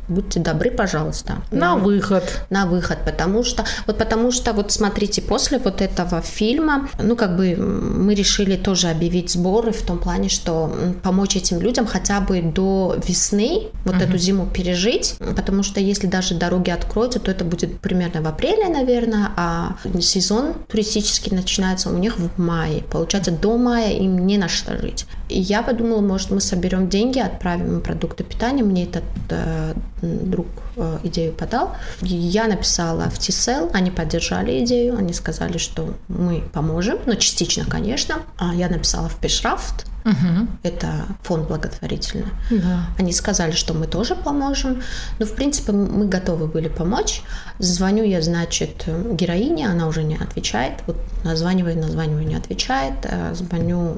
будьте 0.08 0.40
добры, 0.40 0.70
пожалуйста. 0.70 1.36
На 1.50 1.76
выход. 1.76 2.42
На 2.50 2.66
выход, 2.66 2.98
потому 3.04 3.44
что, 3.44 3.64
вот 3.86 3.98
потому 3.98 4.30
что, 4.30 4.52
вот 4.52 4.72
смотрите, 4.72 5.22
после 5.22 5.58
вот 5.58 5.80
этого 5.80 6.20
фильма, 6.20 6.88
ну, 7.02 7.16
как 7.16 7.36
бы 7.36 7.56
мы 7.56 8.14
решили 8.14 8.56
тоже 8.56 8.88
объявить 8.88 9.30
сборы 9.30 9.72
в 9.72 9.82
том 9.82 9.98
плане, 9.98 10.28
что 10.28 10.74
помочь 11.02 11.36
этим 11.36 11.60
людям 11.60 11.86
хотя 11.86 12.20
бы 12.20 12.42
до 12.42 12.96
весны, 13.06 13.68
вот 13.84 13.96
uh-huh. 13.96 14.08
эту 14.08 14.18
зиму 14.18 14.46
пережить, 14.46 15.16
потому 15.36 15.62
что 15.62 15.80
если 15.80 16.06
даже 16.06 16.34
дороги 16.34 16.70
откроются, 16.70 17.20
то 17.20 17.30
это 17.30 17.44
будет 17.44 17.78
примерно 17.80 18.22
в 18.22 18.26
апреле, 18.26 18.68
наверное, 18.68 19.30
а 19.36 19.76
сезон 20.00 20.54
туристический 20.68 21.34
начинается 21.34 21.90
у 21.90 21.98
них 21.98 22.18
в 22.18 22.38
мае. 22.38 22.82
Получается, 22.90 23.30
до 23.30 23.56
мая 23.56 23.92
им 23.92 24.26
не 24.26 24.38
на 24.38 24.48
что 24.48 24.78
жить. 24.78 25.06
И 25.28 25.40
я 25.40 25.62
подумала, 25.62 26.00
может, 26.00 26.30
мы 26.30 26.40
соберем 26.40 26.88
деньги, 26.88 27.18
отправим 27.18 27.76
им 27.76 27.80
продукты 27.80 28.24
питания. 28.24 28.62
Мне 28.62 28.84
этот 28.84 29.04
э, 29.30 29.74
друг 30.04 30.46
э, 30.76 30.98
идею 31.04 31.32
подал. 31.32 31.76
Я 32.00 32.46
написала 32.46 33.10
в 33.10 33.18
TSL, 33.18 33.70
они 33.72 33.90
поддержали 33.90 34.64
идею, 34.64 34.96
они 34.96 35.12
сказали, 35.12 35.58
что 35.58 35.94
мы 36.08 36.42
поможем, 36.52 36.98
но 37.06 37.14
частично, 37.14 37.64
конечно. 37.64 38.22
А 38.38 38.54
я 38.54 38.68
написала 38.68 39.08
в 39.08 39.16
Пешрафт, 39.16 39.86
Угу. 40.04 40.48
Это 40.62 41.06
фонд 41.22 41.48
благотворительный. 41.48 42.26
Да. 42.50 42.86
Они 42.98 43.12
сказали, 43.12 43.52
что 43.52 43.72
мы 43.72 43.86
тоже 43.86 44.14
поможем. 44.14 44.82
Но, 45.18 45.26
в 45.26 45.34
принципе, 45.34 45.72
мы 45.72 46.06
готовы 46.06 46.46
были 46.46 46.68
помочь. 46.68 47.22
Звоню 47.58 48.04
я, 48.04 48.20
значит, 48.20 48.84
героине, 49.12 49.68
она 49.68 49.86
уже 49.86 50.02
не 50.02 50.16
отвечает. 50.16 50.74
Вот 50.86 50.96
названиваю, 51.24 51.78
названиваю, 51.78 52.26
не 52.26 52.34
отвечает. 52.34 52.94
Э, 53.04 53.34
звоню 53.34 53.96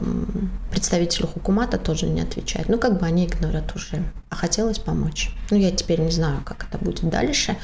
представителю 0.71 1.27
Хукумата, 1.27 1.79
тоже 1.79 2.07
не 2.07 2.21
отвечает. 2.21 2.69
Ну, 2.69 2.79
как 2.79 3.01
бы 3.01 3.07
они 3.07 3.27
игнорят 3.27 3.75
уже. 3.75 4.03
А 4.31 4.37
хотелось 4.37 4.79
помочь. 4.79 5.31
Ну, 5.51 5.57
я 5.57 5.73
теперь 5.73 6.01
не 6.01 6.11
знаю, 6.11 6.40
как 6.45 6.66
это 6.69 6.79
будет 6.79 7.09
дальше. 7.09 7.57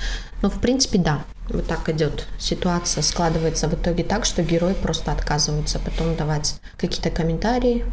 Но, 0.42 0.50
в 0.50 0.60
принципе, 0.60 0.98
да. 0.98 1.22
Вот 1.48 1.66
так 1.66 1.88
идет 1.88 2.26
ситуация, 2.38 3.02
складывается 3.02 3.68
в 3.68 3.74
итоге 3.74 4.04
так, 4.04 4.24
что 4.24 4.42
герой 4.42 4.74
просто 4.74 5.12
отказывается 5.12 5.78
потом 5.78 6.16
давать 6.16 6.60
какие-то 6.76 7.10
комментарии, 7.10 7.84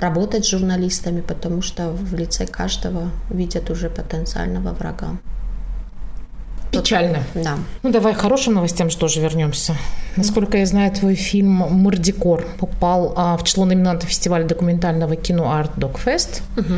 работать 0.00 0.44
с 0.44 0.50
журналистами, 0.50 1.20
потому 1.20 1.62
что 1.62 1.90
в 1.90 2.14
лице 2.14 2.46
каждого 2.46 3.10
видят 3.30 3.70
уже 3.70 3.88
потенциального 3.88 4.74
врага. 4.74 5.16
Печально. 6.70 7.18
Да. 7.34 7.56
Ну 7.82 7.92
давай 7.92 8.14
к 8.14 8.18
хорошим 8.18 8.54
новостям 8.54 8.90
что 8.90 9.06
же 9.06 9.20
вернемся. 9.20 9.76
Насколько 10.16 10.58
я 10.58 10.66
знаю, 10.66 10.90
твой 10.92 11.14
фильм 11.14 11.50
«Мордикор» 11.50 12.44
попал 12.58 13.12
а, 13.16 13.36
в 13.36 13.44
число 13.44 13.64
номинантов 13.64 14.08
фестиваля 14.08 14.44
документального 14.44 15.14
кино 15.14 15.52
«Арт 15.52 15.70
Докфест». 15.76 16.42
Угу 16.56 16.74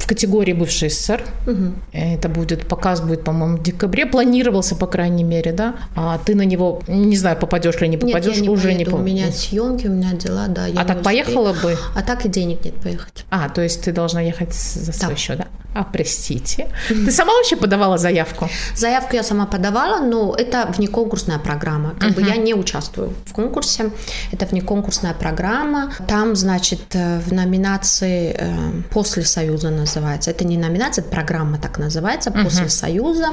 в 0.00 0.06
категории 0.06 0.52
бывший 0.52 0.88
СССР. 0.88 1.22
Угу. 1.46 1.72
Это 1.92 2.28
будет, 2.28 2.66
показ 2.66 3.00
будет, 3.00 3.22
по-моему, 3.22 3.58
в 3.58 3.62
декабре. 3.62 4.06
Планировался, 4.06 4.74
по 4.74 4.86
крайней 4.86 5.24
мере, 5.24 5.52
да. 5.52 5.74
А 5.94 6.18
ты 6.18 6.34
на 6.34 6.42
него, 6.42 6.80
не 6.88 7.16
знаю, 7.16 7.36
попадешь 7.36 7.80
ли 7.80 7.88
не 7.88 7.96
попадешь, 7.96 8.36
нет, 8.36 8.36
я 8.36 8.42
не 8.42 8.48
уже 8.48 8.64
поеду. 8.64 8.78
не 8.78 8.84
помню. 8.84 9.02
У 9.02 9.06
меня 9.06 9.30
съемки, 9.30 9.86
у 9.86 9.92
меня 9.92 10.12
дела, 10.12 10.48
да. 10.48 10.66
а 10.74 10.84
так 10.84 11.02
поехала 11.02 11.52
бы? 11.52 11.76
А 11.94 12.02
так 12.02 12.24
и 12.26 12.28
денег 12.28 12.64
нет 12.64 12.74
поехать. 12.74 13.24
А, 13.30 13.48
то 13.48 13.60
есть 13.60 13.82
ты 13.82 13.92
должна 13.92 14.20
ехать 14.20 14.54
за 14.54 14.92
свой 14.92 15.12
да. 15.12 15.16
счет, 15.16 15.38
да? 15.38 15.46
А, 15.74 15.84
простите. 15.84 16.68
Ты 16.88 17.10
сама 17.12 17.32
вообще 17.34 17.56
подавала 17.56 17.98
заявку? 17.98 18.48
Заявку 18.74 19.14
я 19.16 19.22
сама 19.22 19.46
подавала, 19.46 20.00
но 20.00 20.34
это 20.34 20.66
внеконкурсная 20.76 21.38
программа. 21.38 21.90
Как 21.90 22.10
uh-huh. 22.10 22.14
бы 22.14 22.22
я 22.22 22.36
не 22.36 22.54
участвую 22.54 23.14
в 23.26 23.32
конкурсе. 23.32 23.90
Это 24.32 24.46
внеконкурсная 24.46 25.14
программа. 25.14 25.92
Там, 26.08 26.34
значит, 26.34 26.80
э, 26.94 27.20
в 27.20 27.32
номинации 27.32 28.34
э, 28.36 28.82
«После 28.90 29.24
Союза» 29.24 29.70
называется. 29.70 30.30
Это 30.30 30.44
не 30.44 30.56
номинация, 30.56 31.02
это 31.02 31.10
программа 31.10 31.58
так 31.58 31.78
называется, 31.78 32.30
«После 32.30 32.66
uh-huh. 32.66 32.68
Союза». 32.68 33.28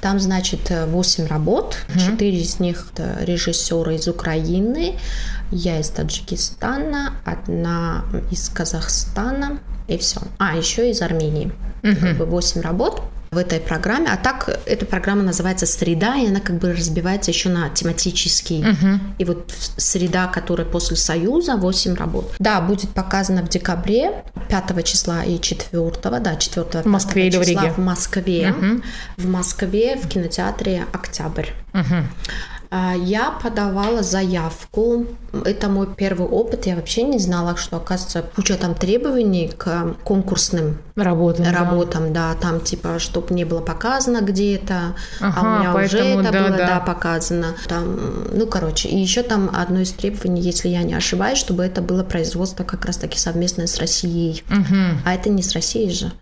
Там, 0.00 0.20
значит, 0.20 0.70
8 0.70 1.26
работ. 1.26 1.76
Uh-huh. 1.88 2.10
4 2.12 2.38
из 2.38 2.60
них 2.60 2.86
режиссеры 3.20 3.96
из 3.96 4.06
Украины, 4.06 4.96
я 5.50 5.80
из 5.80 5.88
Таджикистана, 5.90 7.14
одна 7.24 8.04
из 8.30 8.48
Казахстана, 8.48 9.58
и 9.88 9.98
все. 9.98 10.20
А, 10.38 10.56
еще 10.56 10.90
из 10.90 11.02
Армении. 11.02 11.52
Угу. 11.82 11.96
Как 12.00 12.16
бы 12.16 12.26
8 12.26 12.60
работ 12.60 13.02
в 13.30 13.36
этой 13.36 13.60
программе. 13.60 14.08
А 14.10 14.16
так 14.16 14.48
эта 14.66 14.84
программа 14.84 15.22
называется 15.22 15.64
«Среда», 15.64 16.16
и 16.16 16.26
она 16.26 16.40
как 16.40 16.58
бы 16.58 16.72
разбивается 16.72 17.30
еще 17.30 17.48
на 17.48 17.68
тематические. 17.68 18.70
Угу. 18.70 19.00
И 19.18 19.24
вот 19.24 19.52
среда, 19.76 20.26
которая 20.26 20.66
после 20.66 20.96
Союза, 20.96 21.56
8 21.56 21.94
работ. 21.94 22.34
Да, 22.40 22.60
будет 22.60 22.90
показана 22.90 23.42
в 23.42 23.48
декабре, 23.48 24.24
5 24.48 24.84
числа 24.84 25.22
и 25.24 25.40
4, 25.40 25.92
да, 26.20 26.36
4 26.36 26.82
В 26.82 26.86
Москве 26.86 27.28
или 27.28 27.36
в 27.36 27.42
Риге? 27.42 27.70
В 27.70 27.78
Москве. 27.78 28.50
Угу. 28.50 28.82
В 29.16 29.26
Москве 29.26 29.96
в 29.96 30.08
кинотеатре 30.08 30.86
«Октябрь». 30.92 31.50
Угу. 31.72 31.96
А, 32.70 32.94
я 32.94 33.32
подавала 33.32 34.02
заявку. 34.02 35.06
Это 35.44 35.68
мой 35.68 35.88
первый 35.94 36.28
опыт. 36.28 36.66
Я 36.66 36.76
вообще 36.76 37.02
не 37.02 37.18
знала, 37.18 37.56
что, 37.56 37.76
оказывается, 37.76 38.22
куча 38.34 38.56
там 38.56 38.74
требований 38.74 39.48
к 39.48 39.96
конкурсным 40.04 40.78
работам. 41.02 41.46
работам 41.52 42.12
да. 42.12 42.34
да. 42.34 42.40
Там 42.40 42.60
типа, 42.60 42.98
чтобы 42.98 43.34
не 43.34 43.44
было 43.44 43.60
показано 43.60 44.20
где-то, 44.20 44.94
ага, 45.20 45.34
а 45.36 45.40
у 45.40 45.58
меня 45.58 45.70
поэтому, 45.72 46.02
уже 46.02 46.20
это 46.20 46.32
да, 46.32 46.38
было 46.38 46.56
да. 46.56 46.66
Да, 46.66 46.80
показано. 46.80 47.54
Там, 47.68 48.28
ну, 48.32 48.46
короче, 48.46 48.88
и 48.88 48.98
еще 48.98 49.22
там 49.22 49.50
одно 49.54 49.80
из 49.80 49.92
требований, 49.92 50.40
если 50.40 50.68
я 50.68 50.82
не 50.82 50.94
ошибаюсь, 50.94 51.38
чтобы 51.38 51.64
это 51.64 51.82
было 51.82 52.02
производство 52.02 52.64
как 52.64 52.84
раз-таки 52.84 53.18
совместное 53.18 53.66
с 53.66 53.78
Россией. 53.78 54.42
Угу. 54.50 55.02
А 55.04 55.14
это 55.14 55.30
не 55.30 55.42
с 55.42 55.52
Россией 55.52 55.90
же, 55.90 56.12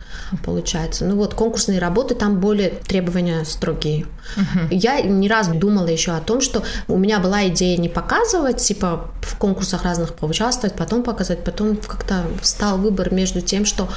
получается. 0.44 1.04
Ну 1.04 1.16
вот, 1.16 1.34
конкурсные 1.34 1.78
работы, 1.78 2.14
там 2.14 2.40
более 2.40 2.70
требования 2.70 3.44
строгие. 3.44 4.06
Угу. 4.36 4.68
Я 4.70 5.00
не 5.00 5.28
раз 5.28 5.48
думала 5.48 5.86
еще 5.86 6.12
о 6.12 6.20
том, 6.20 6.40
что 6.40 6.62
у 6.86 6.98
меня 6.98 7.18
была 7.18 7.48
идея 7.48 7.76
не 7.78 7.88
показывать, 7.88 8.58
типа 8.58 9.10
в 9.22 9.36
конкурсах 9.36 9.82
разных 9.82 10.14
поучаствовать, 10.14 10.76
потом 10.76 11.02
показать, 11.02 11.44
потом 11.44 11.76
как-то 11.76 12.24
стал 12.42 12.78
выбор 12.78 13.12
между 13.12 13.40
тем, 13.40 13.64
что 13.64 13.88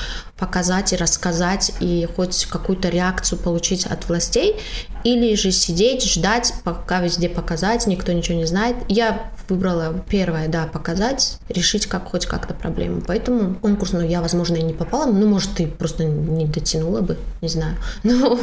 показать 0.42 0.92
и 0.92 0.96
рассказать 0.96 1.72
и 1.82 2.08
хоть 2.16 2.48
какую-то 2.48 2.90
реакцию 2.90 3.38
получить 3.38 3.86
от 3.86 4.10
властей, 4.10 4.56
или 5.04 5.36
же 5.36 5.52
сидеть, 5.52 6.04
ждать, 6.04 6.56
пока 6.64 7.00
везде 7.00 7.30
показать, 7.30 7.86
никто 7.86 8.12
ничего 8.12 8.40
не 8.40 8.46
знает. 8.46 8.76
Я 8.88 9.32
выбрала 9.48 10.04
первое, 10.10 10.48
да, 10.48 10.66
показать, 10.66 11.38
решить 11.48 11.86
как 11.86 12.10
хоть 12.10 12.26
как-то 12.26 12.56
проблему. 12.56 13.04
Поэтому 13.06 13.54
конкурс, 13.56 13.94
ну, 13.94 14.02
я, 14.02 14.22
возможно, 14.22 14.56
и 14.56 14.64
не 14.64 14.74
попала, 14.74 15.06
ну, 15.06 15.28
может, 15.28 15.60
и 15.60 15.68
просто 15.68 16.06
не 16.06 16.46
дотянула 16.46 17.02
бы, 17.02 17.18
не 17.42 17.48
знаю. 17.48 17.78
Ну, 18.04 18.40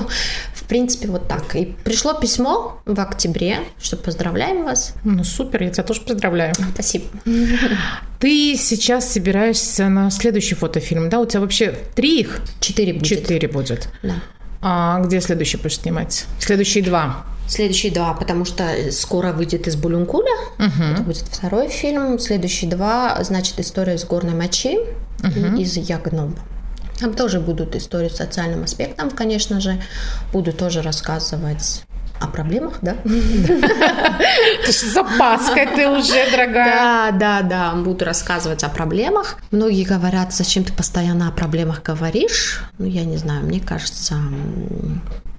в 0.54 0.64
принципе, 0.64 1.08
вот 1.08 1.26
так. 1.28 1.56
И 1.56 1.76
пришло 1.84 2.14
письмо 2.14 2.80
в 2.86 2.98
октябре, 3.00 3.58
что 3.82 3.96
поздравляем 3.96 4.64
вас. 4.64 4.94
Ну, 5.02 5.24
супер, 5.24 5.64
я 5.64 5.70
тебя 5.70 5.82
тоже 5.82 6.02
поздравляю. 6.02 6.54
Спасибо. 6.74 7.06
Ты 8.18 8.56
сейчас 8.56 9.12
собираешься 9.12 9.88
на 9.88 10.10
следующий 10.10 10.54
фотофильм, 10.54 11.08
да? 11.08 11.20
У 11.20 11.26
тебя 11.26 11.40
вообще 11.40 11.78
три 11.94 12.20
их? 12.20 12.40
Четыре 12.60 12.94
будет. 12.94 13.06
Четыре 13.06 13.48
будет. 13.48 13.88
Да. 14.02 14.14
А 14.60 15.00
где 15.00 15.20
следующий 15.20 15.56
будешь 15.56 15.78
снимать? 15.78 16.26
Следующие 16.40 16.82
два. 16.82 17.24
Следующие 17.48 17.92
два, 17.92 18.12
потому 18.12 18.44
что 18.44 18.64
скоро 18.90 19.32
выйдет 19.32 19.68
из 19.68 19.76
Булюнкуля. 19.76 20.34
Угу. 20.58 20.82
Это 20.92 21.02
будет 21.02 21.18
второй 21.18 21.68
фильм. 21.68 22.18
Следующие 22.18 22.70
два, 22.70 23.16
значит, 23.22 23.58
история 23.60 23.94
из 23.94 24.04
горной 24.04 24.34
мочи 24.34 24.78
угу. 25.22 25.56
и 25.56 25.62
из 25.62 25.76
Ягноб. 25.76 26.32
Там 26.98 27.14
тоже 27.14 27.38
будут 27.38 27.76
истории 27.76 28.08
с 28.08 28.16
социальным 28.16 28.64
аспектом, 28.64 29.10
конечно 29.10 29.60
же. 29.60 29.80
Буду 30.32 30.52
тоже 30.52 30.82
рассказывать 30.82 31.84
о 32.20 32.26
проблемах, 32.26 32.78
да? 32.82 32.96
С 34.66 34.82
запаской 34.82 35.66
ты 35.66 35.88
уже, 35.88 36.30
дорогая. 36.30 37.12
Да, 37.12 37.12
да, 37.12 37.42
да, 37.42 37.74
буду 37.74 38.04
рассказывать 38.04 38.64
о 38.64 38.68
проблемах. 38.68 39.36
Многие 39.50 39.84
говорят, 39.84 40.32
зачем 40.32 40.64
ты 40.64 40.72
постоянно 40.72 41.28
о 41.28 41.32
проблемах 41.32 41.82
говоришь? 41.82 42.62
Ну, 42.78 42.86
я 42.86 43.04
не 43.04 43.16
знаю, 43.16 43.44
мне 43.44 43.60
кажется, 43.60 44.16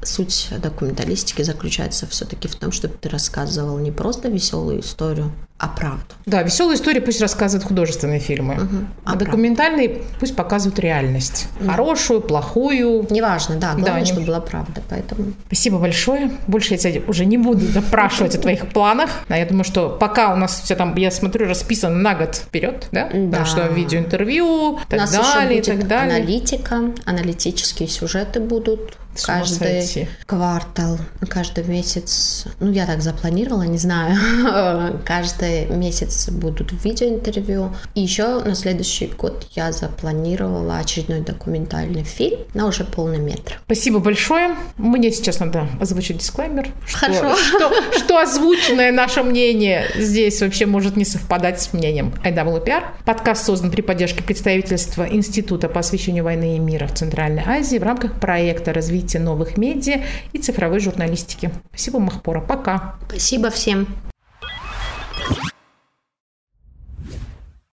суть 0.01 0.49
документалистики 0.61 1.41
заключается 1.41 2.07
все-таки 2.07 2.47
в 2.47 2.55
том, 2.55 2.71
чтобы 2.71 2.95
ты 2.95 3.09
рассказывал 3.09 3.77
не 3.79 3.91
просто 3.91 4.29
веселую 4.29 4.81
историю, 4.81 5.31
а 5.57 5.67
правду. 5.67 6.15
Да, 6.25 6.41
веселые 6.41 6.77
истории 6.77 7.01
пусть 7.01 7.19
рассказывают 7.19 7.67
художественные 7.67 8.21
фильмы, 8.21 8.53
угу. 8.53 8.77
а, 9.03 9.13
а 9.13 9.15
документальные 9.15 9.89
правда. 9.89 10.07
пусть 10.19 10.35
показывают 10.35 10.79
реальность. 10.79 11.47
Да. 11.59 11.71
Хорошую, 11.71 12.21
плохую. 12.21 13.05
Неважно, 13.09 13.57
да, 13.57 13.73
главное, 13.73 13.99
да, 13.99 14.05
чтобы 14.05 14.25
была 14.25 14.39
правда. 14.39 14.81
Поэтому... 14.89 15.33
Спасибо 15.47 15.77
большое. 15.77 16.31
Больше 16.47 16.75
я 16.75 16.77
тебя 16.77 17.01
уже 17.07 17.25
не 17.25 17.37
буду 17.37 17.67
допрашивать 17.67 18.35
о 18.35 18.39
твоих 18.39 18.69
планах. 18.69 19.09
Я 19.27 19.45
думаю, 19.45 19.65
что 19.65 19.89
пока 19.89 20.33
у 20.33 20.37
нас 20.37 20.61
все 20.63 20.75
там, 20.75 20.95
я 20.95 21.11
смотрю, 21.11 21.45
расписано 21.45 21.95
на 21.95 22.15
год 22.15 22.35
вперед, 22.35 22.87
да? 22.93 23.09
Да. 23.11 23.39
Потому 23.39 23.45
что 23.45 23.67
видеоинтервью, 23.67 24.79
так 24.87 25.11
далее, 25.11 25.59
и 25.59 25.61
так 25.61 25.87
далее. 25.87 26.15
аналитика, 26.15 26.93
аналитические 27.05 27.89
сюжеты 27.89 28.39
будут 28.39 28.97
каждый 29.25 30.07
квартал, 30.25 30.97
каждый 31.27 31.63
месяц, 31.65 32.45
ну 32.59 32.71
я 32.71 32.85
так 32.85 33.01
запланировала, 33.01 33.63
не 33.63 33.77
знаю, 33.77 34.99
каждый 35.05 35.67
месяц 35.67 36.29
будут 36.29 36.71
видеоинтервью. 36.83 37.75
И 37.95 38.01
еще 38.01 38.39
на 38.43 38.55
следующий 38.55 39.07
год 39.07 39.47
я 39.51 39.71
запланировала 39.71 40.77
очередной 40.77 41.21
документальный 41.21 42.03
фильм 42.03 42.39
на 42.53 42.67
уже 42.67 42.83
полный 42.83 43.19
метр. 43.19 43.59
Спасибо 43.65 43.99
большое. 43.99 44.55
Мне 44.77 45.11
сейчас 45.11 45.39
надо 45.39 45.67
озвучить 45.79 46.17
дисклеймер. 46.17 46.69
Хорошо. 46.91 47.35
Что, 47.35 47.57
что, 47.57 47.99
что 47.99 48.17
озвученное 48.19 48.91
наше 48.91 49.23
мнение 49.23 49.85
здесь 49.95 50.41
вообще 50.41 50.65
может 50.65 50.95
не 50.95 51.05
совпадать 51.05 51.61
с 51.61 51.73
мнением 51.73 52.13
IWPR. 52.23 52.83
Подкаст 53.05 53.45
создан 53.45 53.71
при 53.71 53.81
поддержке 53.81 54.23
представительства 54.23 55.07
Института 55.09 55.69
по 55.69 55.79
освещению 55.79 56.23
войны 56.23 56.55
и 56.55 56.59
мира 56.59 56.87
в 56.87 56.93
Центральной 56.93 57.43
Азии 57.45 57.77
в 57.77 57.83
рамках 57.83 58.19
проекта 58.19 58.73
развития 59.09 59.19
новых 59.19 59.57
медиа 59.57 60.01
и 60.33 60.37
цифровой 60.37 60.79
журналистики. 60.79 61.51
Спасибо, 61.69 61.99
Махпора. 61.99 62.41
Пока. 62.41 62.95
Спасибо 63.07 63.49
всем. 63.49 63.87